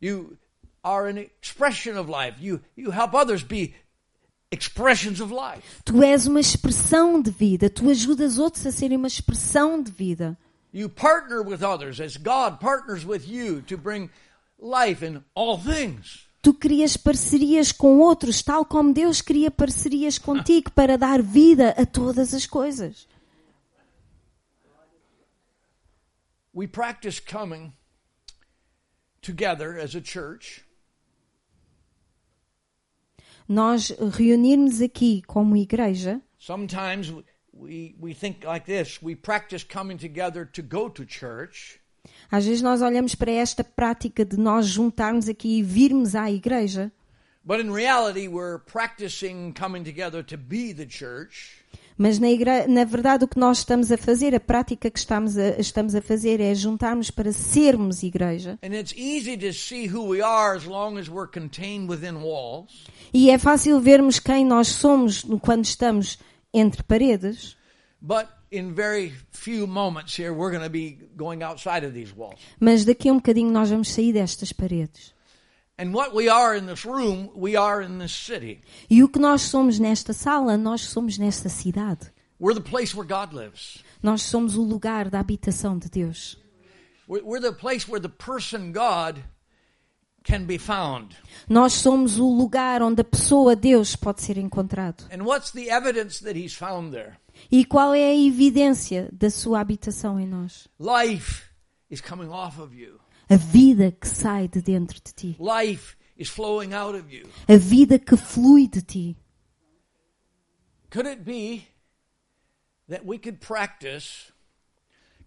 [0.00, 0.36] You
[0.82, 2.36] are an expression of life.
[2.40, 3.74] You, you help others be
[4.50, 5.82] expressions of life.
[5.84, 7.68] Tu és uma expressão de vida.
[7.68, 10.38] Tu ajudas outros a serem uma expressão de vida.
[10.72, 14.08] You partner with others as God partners with you to bring
[14.58, 16.26] life in all things.
[16.42, 21.84] Tu crias parcerias com outros, tal como Deus cria parcerias contigo para dar vida a
[21.84, 23.06] todas as coisas.
[26.54, 27.72] We practice coming
[29.20, 30.64] together as a church.
[33.46, 37.12] Nós reunirmos aqui como igreja, Sometimes
[37.52, 39.00] we, we think like this.
[39.02, 41.79] We practice coming together to go to church,
[42.30, 46.92] às vezes nós olhamos para esta prática de nós juntarmos aqui e virmos à igreja,
[47.44, 51.60] but in reality, we're practicing coming together to be the church.
[51.98, 52.66] mas na, igre...
[52.66, 56.00] na verdade o que nós estamos a fazer, a prática que estamos a, estamos a
[56.00, 58.58] fazer é juntarmos para sermos igreja.
[58.62, 62.86] And it's easy to see who we are as long as we're contained within walls.
[63.12, 66.18] E é fácil vermos quem nós somos quando estamos
[66.54, 67.56] entre paredes,
[68.00, 72.40] But in very few moments here, we're going to be going outside of these walls.
[72.58, 75.14] mas daqui a um bocadinho nós vamos sair destas paredes.
[75.78, 78.60] And what we are in this room, we are in this city.
[78.90, 82.12] E o que nós somos nesta sala, nós somos nesta cidade.
[82.38, 83.82] We're the place where God lives.
[84.02, 86.36] Nós somos o lugar da habitação de Deus.
[87.08, 89.22] We're, we're the place where the person God
[90.22, 91.16] can be found.
[91.48, 95.04] Nós somos o lugar onde a pessoa Deus pode ser encontrado.
[95.10, 97.18] And what's the evidence that He's found there?
[97.50, 100.68] E qual é a evidência da sua habitação em nós?
[100.78, 101.44] Life
[101.90, 102.98] is coming off of you.
[103.28, 105.36] A vida que sai de dentro de ti.
[105.38, 107.28] Life is flowing out of you.
[107.48, 109.16] A vida que flui de ti.
[110.90, 111.66] Could it be
[112.88, 114.32] that we could practice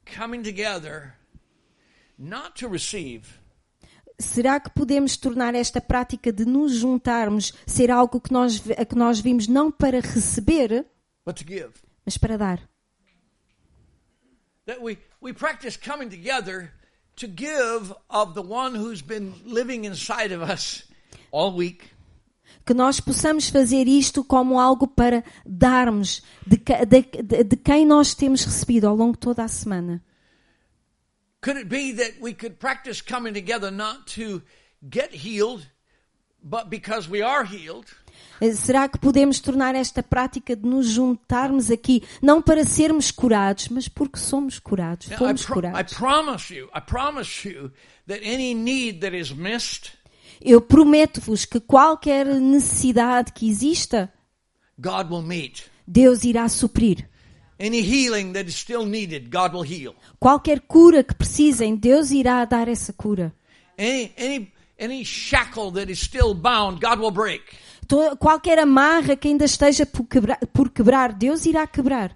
[0.06, 1.16] coming together
[2.18, 3.40] not to receive,
[4.20, 8.96] Será que podemos tornar esta prática de nos juntarmos ser algo que nós, a que
[8.96, 10.86] nós vimos não para receber,
[11.26, 11.72] but to give?
[12.06, 12.60] Mas para dar?
[14.66, 16.72] That we, we practice coming together
[17.18, 20.84] to give of the one who's been living inside of us
[21.32, 21.90] all week.
[22.66, 28.44] Que nós possamos fazer isto como algo para darmos de, de- de- quem nós temos
[28.46, 30.02] recebido ao longo de toda a semana.
[31.42, 34.42] Could it be that we could practice coming together not to
[34.90, 35.68] get healed,
[36.42, 37.88] but because we are healed,
[38.52, 43.88] Será que podemos tornar esta prática de nos juntarmos aqui, não para sermos curados, mas
[43.88, 45.94] porque somos curados, fomos curados?
[45.94, 47.72] promise you, I promise you
[48.08, 49.92] that any need that is missed,
[50.46, 54.12] Eu prometo-vos que qualquer necessidade que exista,
[54.78, 55.72] God will meet.
[55.88, 57.08] Deus irá suprir.
[57.58, 59.96] Any healing that is still needed, God will heal.
[60.20, 63.34] Qualquer cura que precisem, Deus irá dar essa cura.
[63.78, 67.44] Any any any shackle that is still bound, God will break.
[68.20, 72.16] Qualquer amarra que ainda esteja por quebrar, por quebrar, Deus irá quebrar.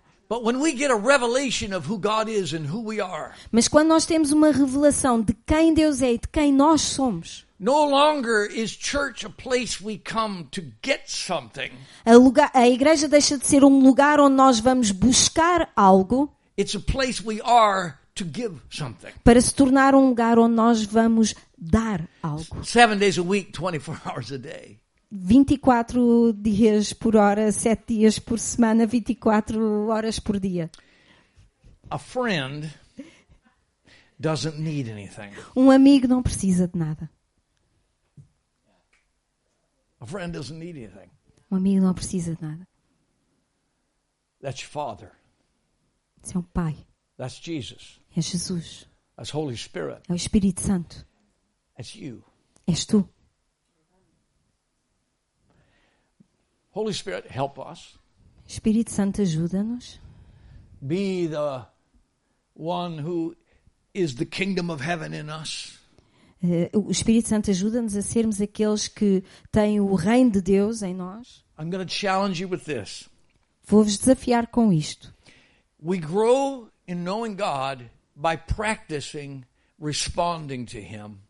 [3.52, 7.46] Mas quando nós temos uma revelação de quem Deus é e de quem nós somos,
[7.60, 11.72] no longer is church a place we come to get something.
[12.06, 16.76] a, lugar- a igreja deixa de ser um lugar onde nós vamos buscar algo It's
[16.76, 19.12] a place we are to give something.
[19.24, 22.64] para se tornar um lugar onde nós vamos dar algo.
[22.64, 24.78] Seven days a week, 24 hours a day.
[25.12, 30.70] 24 dias por hora, 7 dias por semana, 24 horas por dia.
[31.90, 32.70] A friend
[34.20, 35.32] doesn't need anything.
[35.56, 37.10] Um amigo não precisa de nada.
[40.00, 41.10] A friend doesn't need anything.
[41.50, 42.68] Um amigo não precisa de nada.
[44.42, 45.12] That's your Father.
[46.22, 46.76] Isso é um pai.
[47.18, 48.00] That's Jesus.
[48.16, 48.88] É Jesus.
[49.16, 50.02] That's Holy Spirit.
[50.10, 51.08] É o Espírito Santo.
[51.76, 52.24] That's you.
[52.68, 53.10] És tu.
[56.78, 57.98] Holy Spirit, help us.
[58.48, 60.00] Espírito Santo ajuda-nos.
[60.80, 61.66] Be the
[62.54, 63.36] one who
[63.96, 65.80] is the kingdom of heaven in us.
[66.44, 70.94] Eh, O Espírito Santo ajuda-nos a sermos aqueles que têm o reino de Deus em
[70.94, 71.44] nós.
[71.58, 73.10] I'm going to challenge you with this.
[73.64, 75.12] Vou-vos desafiar com isto.
[75.82, 79.46] We grow in knowing God by practicing
[79.80, 81.22] responding to Him.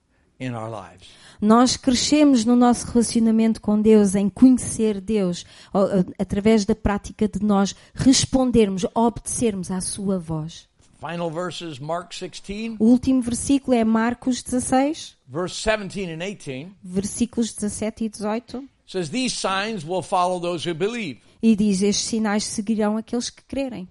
[1.42, 7.44] Nós crescemos no nosso relacionamento com Deus, em conhecer Deus, a- através da prática de
[7.44, 10.68] nós respondermos, obedecermos à Sua voz.
[11.00, 17.54] Final verses, Mark 16, O último versículo é Marcos 16, verse 17 and 18, versículos
[17.54, 21.20] 17 e 18, says, These signs will follow those who believe.
[21.42, 23.88] e diz: Estes sinais seguirão aqueles que crerem.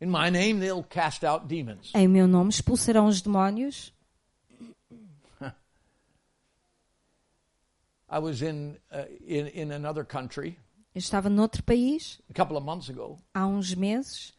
[0.00, 1.90] In my name, they'll cast out demons.
[1.94, 3.92] Em meu nome expulsarão os demónios.
[8.08, 10.58] I was in, uh, in, in another country
[10.94, 14.32] Eu estava noutro país a couple of months ago, há uns meses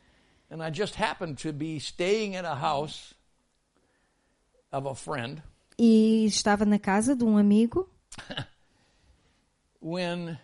[0.49, 3.13] and I just happened to be staying at a house
[4.71, 5.41] of a friend
[5.77, 7.87] e estava na casa de um amigo
[9.79, 10.39] when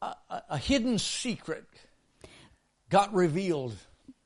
[0.00, 1.64] a, a, a hidden secret
[2.90, 3.76] got revealed.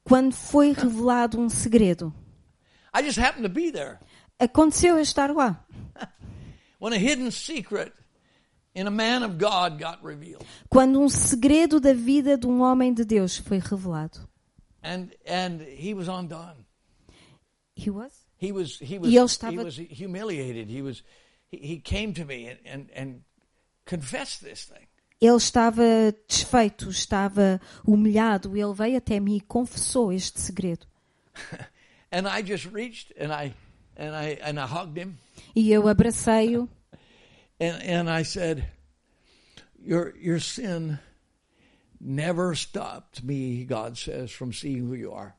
[0.04, 2.12] quando foi revelado um segredo.
[2.92, 3.98] I just happened to be there.
[4.38, 5.64] Aconteceu eu estar lá.
[6.78, 7.92] When a hidden secret
[10.68, 14.28] Quando um segredo da vida de um homem de Deus foi revelado.
[14.82, 16.66] And and he was undone.
[17.76, 18.12] He was?
[18.40, 20.68] He was he was E ele he estava- was humiliated.
[20.68, 21.02] He was
[21.50, 23.20] he, he came to me and, and, and
[23.86, 24.86] confessed this thing.
[25.20, 25.82] Ele estava
[26.28, 28.56] desfeito, estava humilhado.
[28.56, 30.86] Ele veio até mim e confessou este segredo.
[32.12, 33.54] And I just reached and I
[33.96, 35.16] and I and I hugged him
[35.56, 36.68] E eu abracei-o
[37.60, 38.66] and, and I said,
[39.78, 40.98] Your your sin
[42.00, 45.34] never stopped me, God says, from seeing who you are.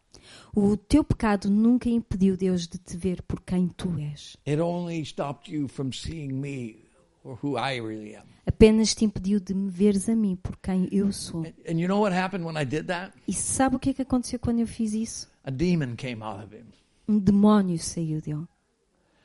[0.55, 4.35] O teu pecado nunca impediu Deus de te ver por quem tu és.
[4.45, 6.85] It only stopped you from seeing me
[7.23, 8.25] or who I really am.
[8.45, 11.41] Apenas te impediu de me veres a mim por quem eu sou.
[11.41, 13.13] And, and you know what happened when I did that?
[13.27, 15.29] E sabe o que é que aconteceu quando eu fiz isso?
[15.43, 16.65] A demon came out of him.
[17.07, 18.47] Um demónio saiu dele.
[18.47, 19.24] A spiritual influence left him.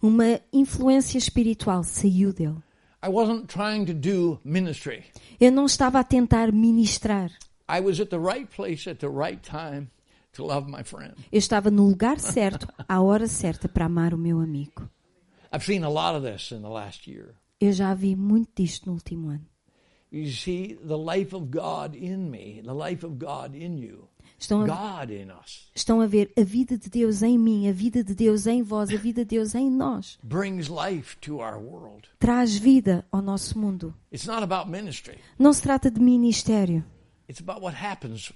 [0.00, 2.62] Uma influência espiritual saiu dele.
[3.02, 5.04] I wasn't trying to do ministry.
[5.38, 7.30] Eu não estava a tentar ministrar.
[7.68, 9.90] I was at the right place at the right time
[10.32, 11.14] to love my friend.
[11.30, 14.88] Eu estava no lugar certo, à hora certa para amar o meu amigo.
[15.52, 17.34] I've seen a lot of this in the last year.
[17.60, 19.46] Eu já vi muito disto no último ano.
[20.10, 24.08] You see the life of God in me, the life of God in you,
[24.44, 25.06] Estão a,
[25.74, 28.90] estão a ver a vida de Deus em mim, a vida de Deus em vós,
[28.90, 30.18] a vida de Deus em nós.
[32.18, 33.94] Traz vida ao nosso mundo.
[34.12, 35.18] It's not about ministry.
[35.38, 36.84] Não se trata de ministério.
[37.26, 38.32] It's about what happens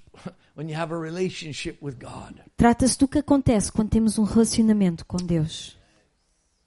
[0.57, 2.41] when you have a relationship with God.
[2.57, 5.77] Trata-se do que acontece quando temos um relacionamento com Deus.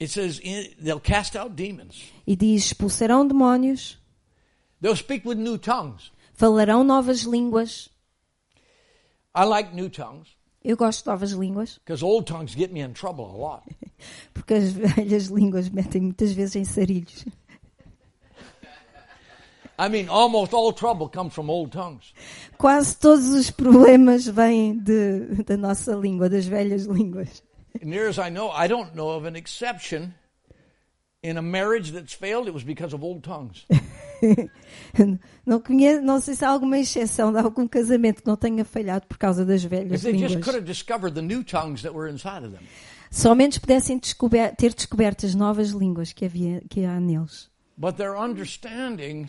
[0.01, 0.41] It says
[0.81, 2.13] they'll cast out demons.
[2.25, 3.99] E diz: expulsarão demónios,
[4.81, 6.13] They'll speak with new tongues.
[6.33, 7.92] falarão novas línguas.
[9.35, 12.93] I like new tongues Eu gosto de novas línguas, because old tongues get me in
[12.93, 13.65] trouble a lot.
[14.33, 17.25] porque as velhas línguas metem muitas vezes em sarilhos.
[19.79, 22.15] I mean, almost all trouble comes from old tongues.
[22.59, 27.43] Quase todos os problemas vêm de, da nossa língua, das velhas línguas.
[27.83, 30.15] Near as I know, I don't know of an exception
[31.25, 32.47] in a marriage that's failed.
[32.47, 33.67] It was because of old tongues.
[35.45, 39.07] Não, conheço, não sei se há alguma exceção de algum casamento que não tenha falhado
[39.07, 40.33] por causa das velhas línguas.
[43.11, 47.51] Somente pudessem descober- ter descoberto as novas línguas que, havia, que há neles.
[47.77, 49.29] But their understanding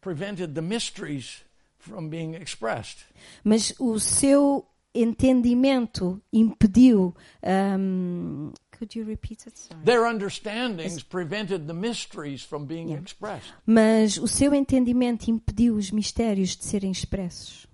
[0.00, 1.42] prevented the mysteries
[1.78, 3.06] from being expressed.
[3.44, 7.14] Mas o seu entendimento impediu.
[7.42, 9.56] Um, could you repeat it?
[9.58, 9.80] Sorry.
[9.84, 13.52] Their understandings prevented the mysteries from being expressed.
[13.64, 17.66] Mas o seu entendimento impediu os mistérios de serem expressos.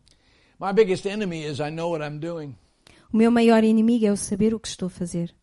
[0.61, 2.55] My biggest enemy is I know what I'm doing.
[3.13, 5.35] O meu maior inimigo é o saber o que estou a fazer.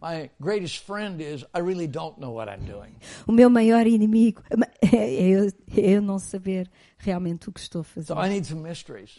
[0.00, 2.94] My greatest friend is I really don't know what I'm doing.
[3.26, 4.42] O meu maior inimigo
[4.80, 8.06] é eu, é eu não saber realmente o que estou a fazer.
[8.06, 9.18] So I need some mysteries.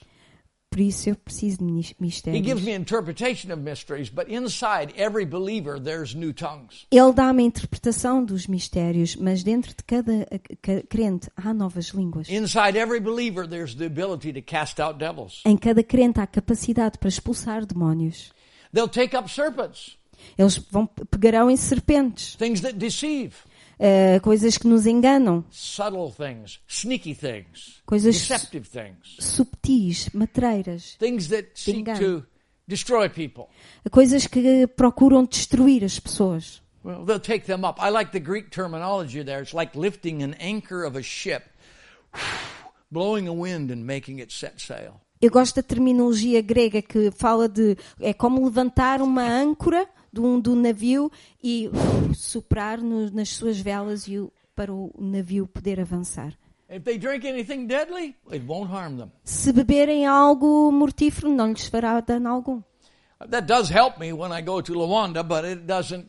[0.72, 2.62] Por isso eu preciso de mis- He gives mistérios.
[2.64, 6.86] me interpretation of mysteries, but inside every believer there's new tongues.
[6.92, 10.28] Ele dá-me a interpretação dos mistérios, mas dentro de cada
[10.62, 12.30] ca- crente há novas línguas.
[12.30, 15.42] Inside every believer there's the ability to cast out devils.
[15.44, 18.32] Em cada crente há capacidade para expulsar demónios.
[18.72, 19.98] They'll take up serpents,
[20.38, 23.34] Eles vão pegarão em serpentes, things that deceive,
[23.80, 31.28] eh, coisas que nos enganam, subtle things, sneaky things, Coisas- deceptive things, subtis, matreiras, things
[31.30, 32.26] that seek to
[32.68, 33.46] destroy people.
[33.90, 36.62] coisas que procuram destruir as pessoas.
[36.84, 37.80] Well, they'll take them up.
[37.82, 39.42] I like the Greek terminology there.
[39.42, 41.44] It's like lifting an anchor of a ship,
[42.92, 45.02] blowing a wind and making it set sail.
[45.22, 49.86] Eu gosto da terminologia grega que fala de é como levantar uma âncora
[50.18, 51.12] um do navio
[51.44, 56.34] e uf, soprar no- nas suas velas e o- para o navio poder avançar.
[56.70, 59.12] If they drink anything deadly, it won't harm them.
[59.24, 62.62] Se beberem algo mortífero, não lhes fará dano algum.
[63.32, 66.06] That does help me when I go to Luanda, but it doesn't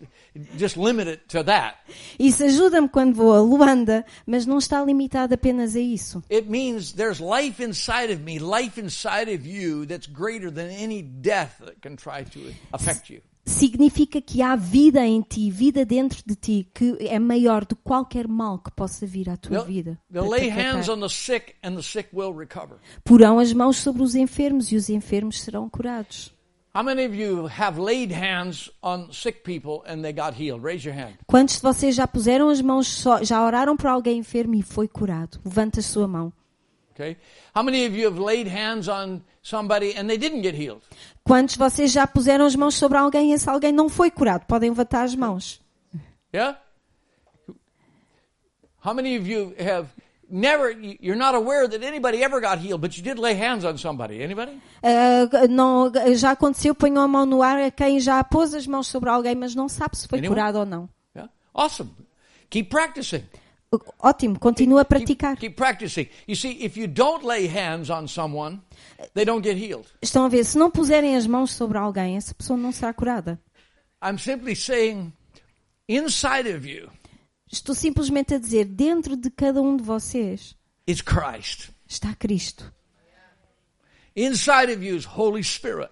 [0.57, 1.79] just limit it to that.
[2.17, 6.23] Isso ajuda-me quando vou a Luanda, mas não está limitado apenas a isso.
[6.31, 11.03] It means there's life inside of me, life inside of you that's greater than any
[11.03, 13.21] death that can try to affect you.
[13.45, 17.83] Significa que há vida em ti, vida dentro de ti, que é maior do que
[17.83, 19.99] qualquer mal que possa vir à tua They'll, vida.
[20.13, 20.29] they'll
[22.69, 22.79] para.
[23.05, 26.33] Porão as mãos sobre os enfermos e os enfermos serão curados.
[26.73, 30.63] How many of you have laid hands on sick people and they got healed?
[30.63, 31.15] Raise your hand.
[31.27, 35.41] Quantos de vocês já puseram as mãos, já oraram por alguém enfermo e foi curado?
[35.45, 36.33] Levanta a sua mão.
[37.01, 37.17] Okay?
[37.55, 40.83] How many of you have laid hands on somebody and they didn't get healed?
[41.25, 44.45] Quantos vocês já puseram as mãos sobre alguém e esse alguém não foi curado?
[44.47, 45.61] Podem levantar as mãos.
[46.35, 46.59] Yeah?
[48.85, 49.89] How many of you have
[50.31, 50.71] never,
[51.01, 54.23] you're not aware that anybody ever got healed, but you did lay hands on somebody?
[54.23, 54.61] Anybody?
[54.83, 58.87] Ah, não, já aconteceu, ponham a mão no ar a quem já pôs as mãos
[58.87, 60.35] sobre alguém, mas não sabe se foi Anyone?
[60.37, 60.89] curado ou não.
[61.15, 61.33] Yeah?
[61.55, 61.91] Awesome.
[62.49, 63.25] Keep practicing.
[64.01, 65.37] Ótimo, continua a Keep- praticar.
[65.37, 66.09] Keep, practicing.
[66.27, 68.61] You see, if you don't lay hands on someone,
[69.15, 69.87] they don't get healed.
[70.03, 73.41] Estão a ver, se não puserem as mãos sobre alguém, essa pessoa não será curada.
[74.05, 75.13] I'm simply saying,
[75.89, 76.89] inside of you
[77.53, 80.57] Estou simplesmente a dizer, dentro de cada um de vocês
[80.87, 81.71] is Christ.
[81.89, 82.73] está Cristo.
[84.17, 85.91] Inside of you is Holy Spirit.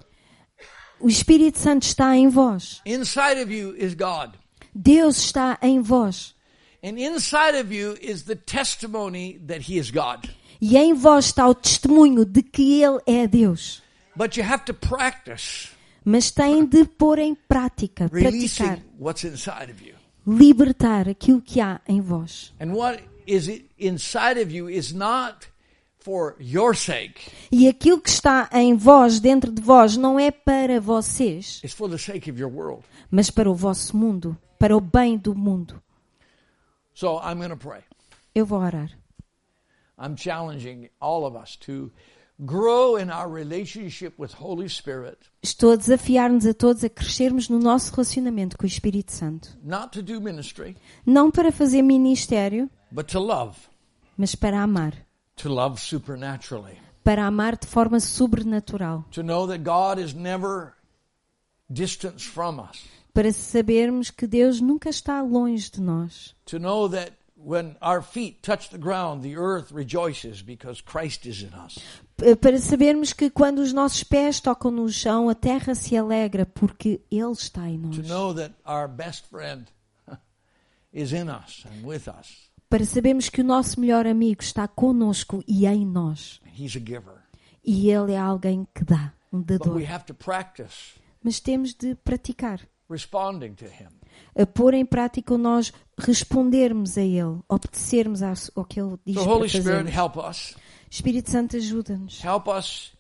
[1.01, 2.81] O Espírito Santo está em vós.
[2.85, 4.35] Inside of you is God.
[4.75, 6.35] Deus está em vós.
[6.83, 10.29] And inside of you is the testimony that He is God.
[10.61, 13.83] E em vós está o testemunho de que Ele é Deus.
[14.17, 15.69] But you have to practice
[16.05, 19.95] Mas têm de pôr em prática, praticar, releasing what's inside of you.
[20.27, 22.53] libertar aquilo que há em vós.
[22.61, 25.49] And what is it inside of you is not
[26.01, 30.81] for your sake, E aquilo que está em vós, dentro de vós, não é para
[30.81, 32.83] vocês, it's for the sake of your world.
[33.11, 35.83] mas para o vosso mundo, para o bem do mundo.
[36.99, 37.85] So I'm going to pray.
[38.35, 38.91] Eu vou orar.
[39.97, 41.93] I'm challenging all of us to
[42.45, 47.61] grow in our relationship with Holy Spirit, Estou a desafiar-nos a todos a crescermos no
[47.61, 49.57] nosso relacionamento com o Espírito Santo.
[49.63, 50.77] not to do ministry,
[51.07, 53.57] Não para fazer ministério, but to love,
[54.17, 54.93] mas para amar.
[55.37, 59.05] to love supernaturally, Para amar de forma sobrenatural.
[59.13, 60.75] to know that God is never
[61.73, 62.85] distant from us,
[63.19, 66.37] Para sabermos que Deus nunca está longe de nós.
[66.47, 71.43] to know that when our feet touch the ground, the earth rejoices because Christ is
[71.43, 71.79] in us.
[72.41, 77.01] Para sabermos que quando os nossos pés tocam no chão, a terra se alegra porque
[77.11, 78.09] Ele está em To nós.
[78.09, 79.67] know that our best friend
[80.93, 82.49] is in us and with us.
[82.71, 86.41] para sabermos que o nosso melhor amigo está conosco e em nós.
[86.57, 87.19] He's a giver.
[87.65, 89.75] E ele é alguém que dá, um But dador.
[89.77, 92.67] we have to practice Mas temos de praticar, to.
[94.35, 99.25] A pôr em prática o nós respondermos a ele, obedecermos ao que ele diz So,
[99.25, 100.55] para Holy Spirit, help us.
[100.91, 102.23] Espírito Santo, ajuda-nos.
[102.25, 102.93] Help us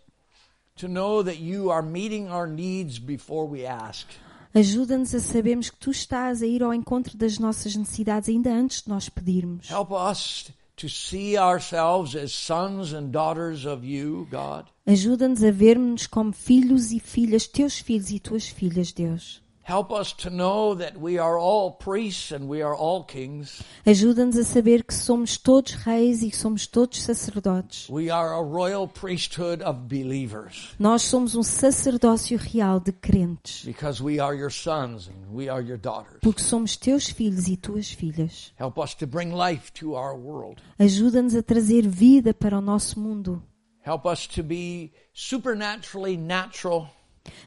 [0.76, 4.07] to know that you are meeting our needs before we ask.
[4.55, 8.82] Ajuda-nos a sabermos que tu estás a ir ao encontro das nossas necessidades ainda antes
[8.82, 9.70] de nós pedirmos.
[9.70, 14.66] Help us to see ourselves as sons and daughters of you, God.
[14.86, 19.43] Ajuda-nos a vermos como filhos e filhas, teus filhos e tuas filhas, Deus.
[19.69, 23.62] Help us to know that we are all priests and we are all kings.
[23.85, 27.87] Ajuda-nos a saber que somos todos reis e que somos todos sacerdotes.
[27.91, 34.03] We are a royal priesthood of believers Nós somos um sacerdócio real de crentes, because
[34.03, 36.21] we are your sons and we are your daughters.
[36.23, 38.55] porque somos teus filhos e tuas filhas.
[38.57, 40.62] Help us to bring life to our world.
[40.79, 43.43] Ajuda-nos a trazer vida para o nosso mundo.
[43.85, 46.89] Help us to be supernaturally natural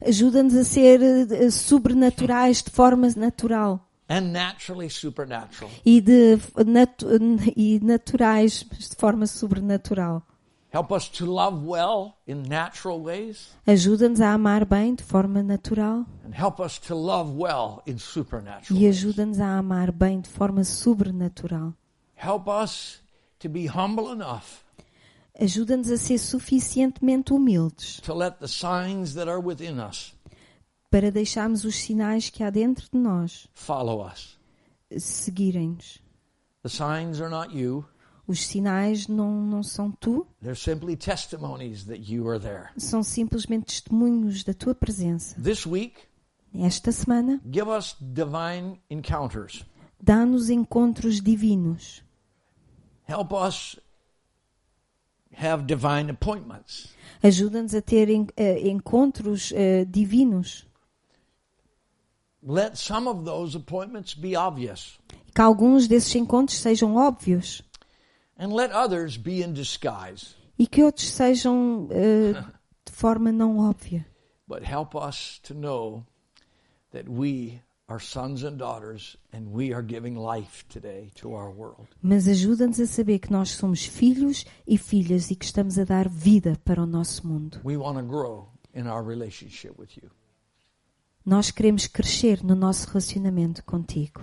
[0.05, 3.79] Ajuda-nos a ser eh, sobrenaturais de forma natural
[4.09, 5.71] and naturally supernatural.
[5.85, 7.07] e, de, natu-
[7.55, 10.21] e naturais de forma sobrenatural.
[10.73, 16.05] Help us to love well in natural ways Ajuda-nos a amar bem de forma natural
[16.25, 20.63] and help us to love well in supernatural e ajuda-nos a amar bem de forma
[20.63, 21.73] sobrenatural.
[22.15, 23.01] Help us
[23.39, 24.63] to be humble enough
[25.41, 30.13] Ajuda-nos a ser suficientemente humildes to let the signs that are within us
[30.91, 34.37] para deixarmos os sinais que há dentro de nós follow us.
[34.99, 35.99] seguirem-nos.
[36.63, 37.83] The signs are not you,
[38.27, 42.69] Os sinais não, não são tu, they're simply testimonies that you are there.
[42.77, 45.35] são simplesmente testemunhos da tua presença.
[45.41, 45.95] This week,
[46.53, 49.65] Esta semana, give us divine encounters.
[49.99, 52.03] dá-nos encontros divinos.
[53.09, 53.79] Help us
[55.33, 56.93] have divine appointments.
[57.23, 60.65] Ajuda-nos a ter eh, encontros eh, divinos.
[62.43, 64.97] Let some of those appointments be obvious,
[65.33, 67.61] Que alguns desses encontros sejam óbvios
[68.37, 70.35] and let others be in disguise.
[70.57, 72.33] e que outros sejam eh,
[72.85, 74.05] de forma não óbvia.
[74.47, 76.03] But help us to know
[76.91, 77.61] that we
[77.91, 81.87] are sons and daughters and we are giving life today to our world.
[82.01, 86.07] Mas ajuda-nos a saber que nós somos filhos e filhas e que estamos a dar
[86.07, 87.59] vida para o nosso mundo.
[87.63, 90.09] We want to grow in our relationship with you.
[91.25, 94.21] Nós queremos crescer no nosso relacionamento contigo.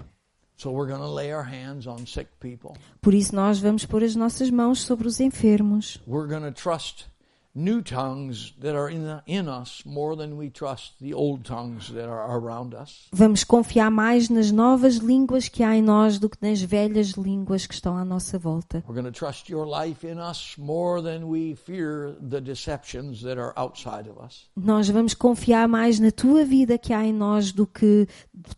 [0.56, 2.72] So we're going to lay our hands on sick people.
[3.00, 6.00] Por isso nós vamos pôr as nossas mãos sobre os enfermos.
[6.06, 7.06] We're going to trust
[7.54, 12.08] new tongues that are in, in us more than we trust the old tongues that
[12.08, 13.08] are around us.
[13.12, 17.66] Vamos confiar mais nas novas línguas que há em nós do que nas velhas línguas
[17.66, 18.84] que estão à nossa volta.
[18.86, 23.38] We're going to trust your life in us more than we fear the deceptions that
[23.38, 24.48] are outside of us.
[24.56, 28.06] Nós vamos confiar mais na tua vida que há em nós do que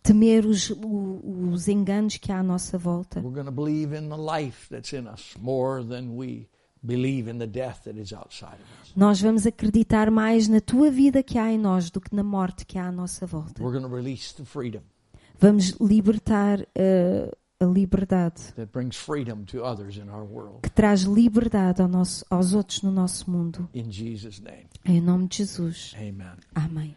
[0.03, 3.20] temer os, os enganos que há à nossa volta.
[3.20, 6.49] We're going to believe in the life that's in us more than we
[6.83, 8.93] believe in the death that is outside of us.
[8.97, 12.64] Nós vamos acreditar mais na tua vida que há em nós do que na morte
[12.66, 13.62] que há à nossa volta.
[13.62, 14.81] We're going to release the freedom
[15.39, 20.61] Vamos libertar eh, a liberdade that brings freedom to others in our world.
[20.62, 23.68] que traz liberdade ao nosso- aos outros no nosso mundo.
[23.74, 25.95] Em nome de Jesus.
[25.97, 26.33] amen.
[26.55, 26.95] Amém.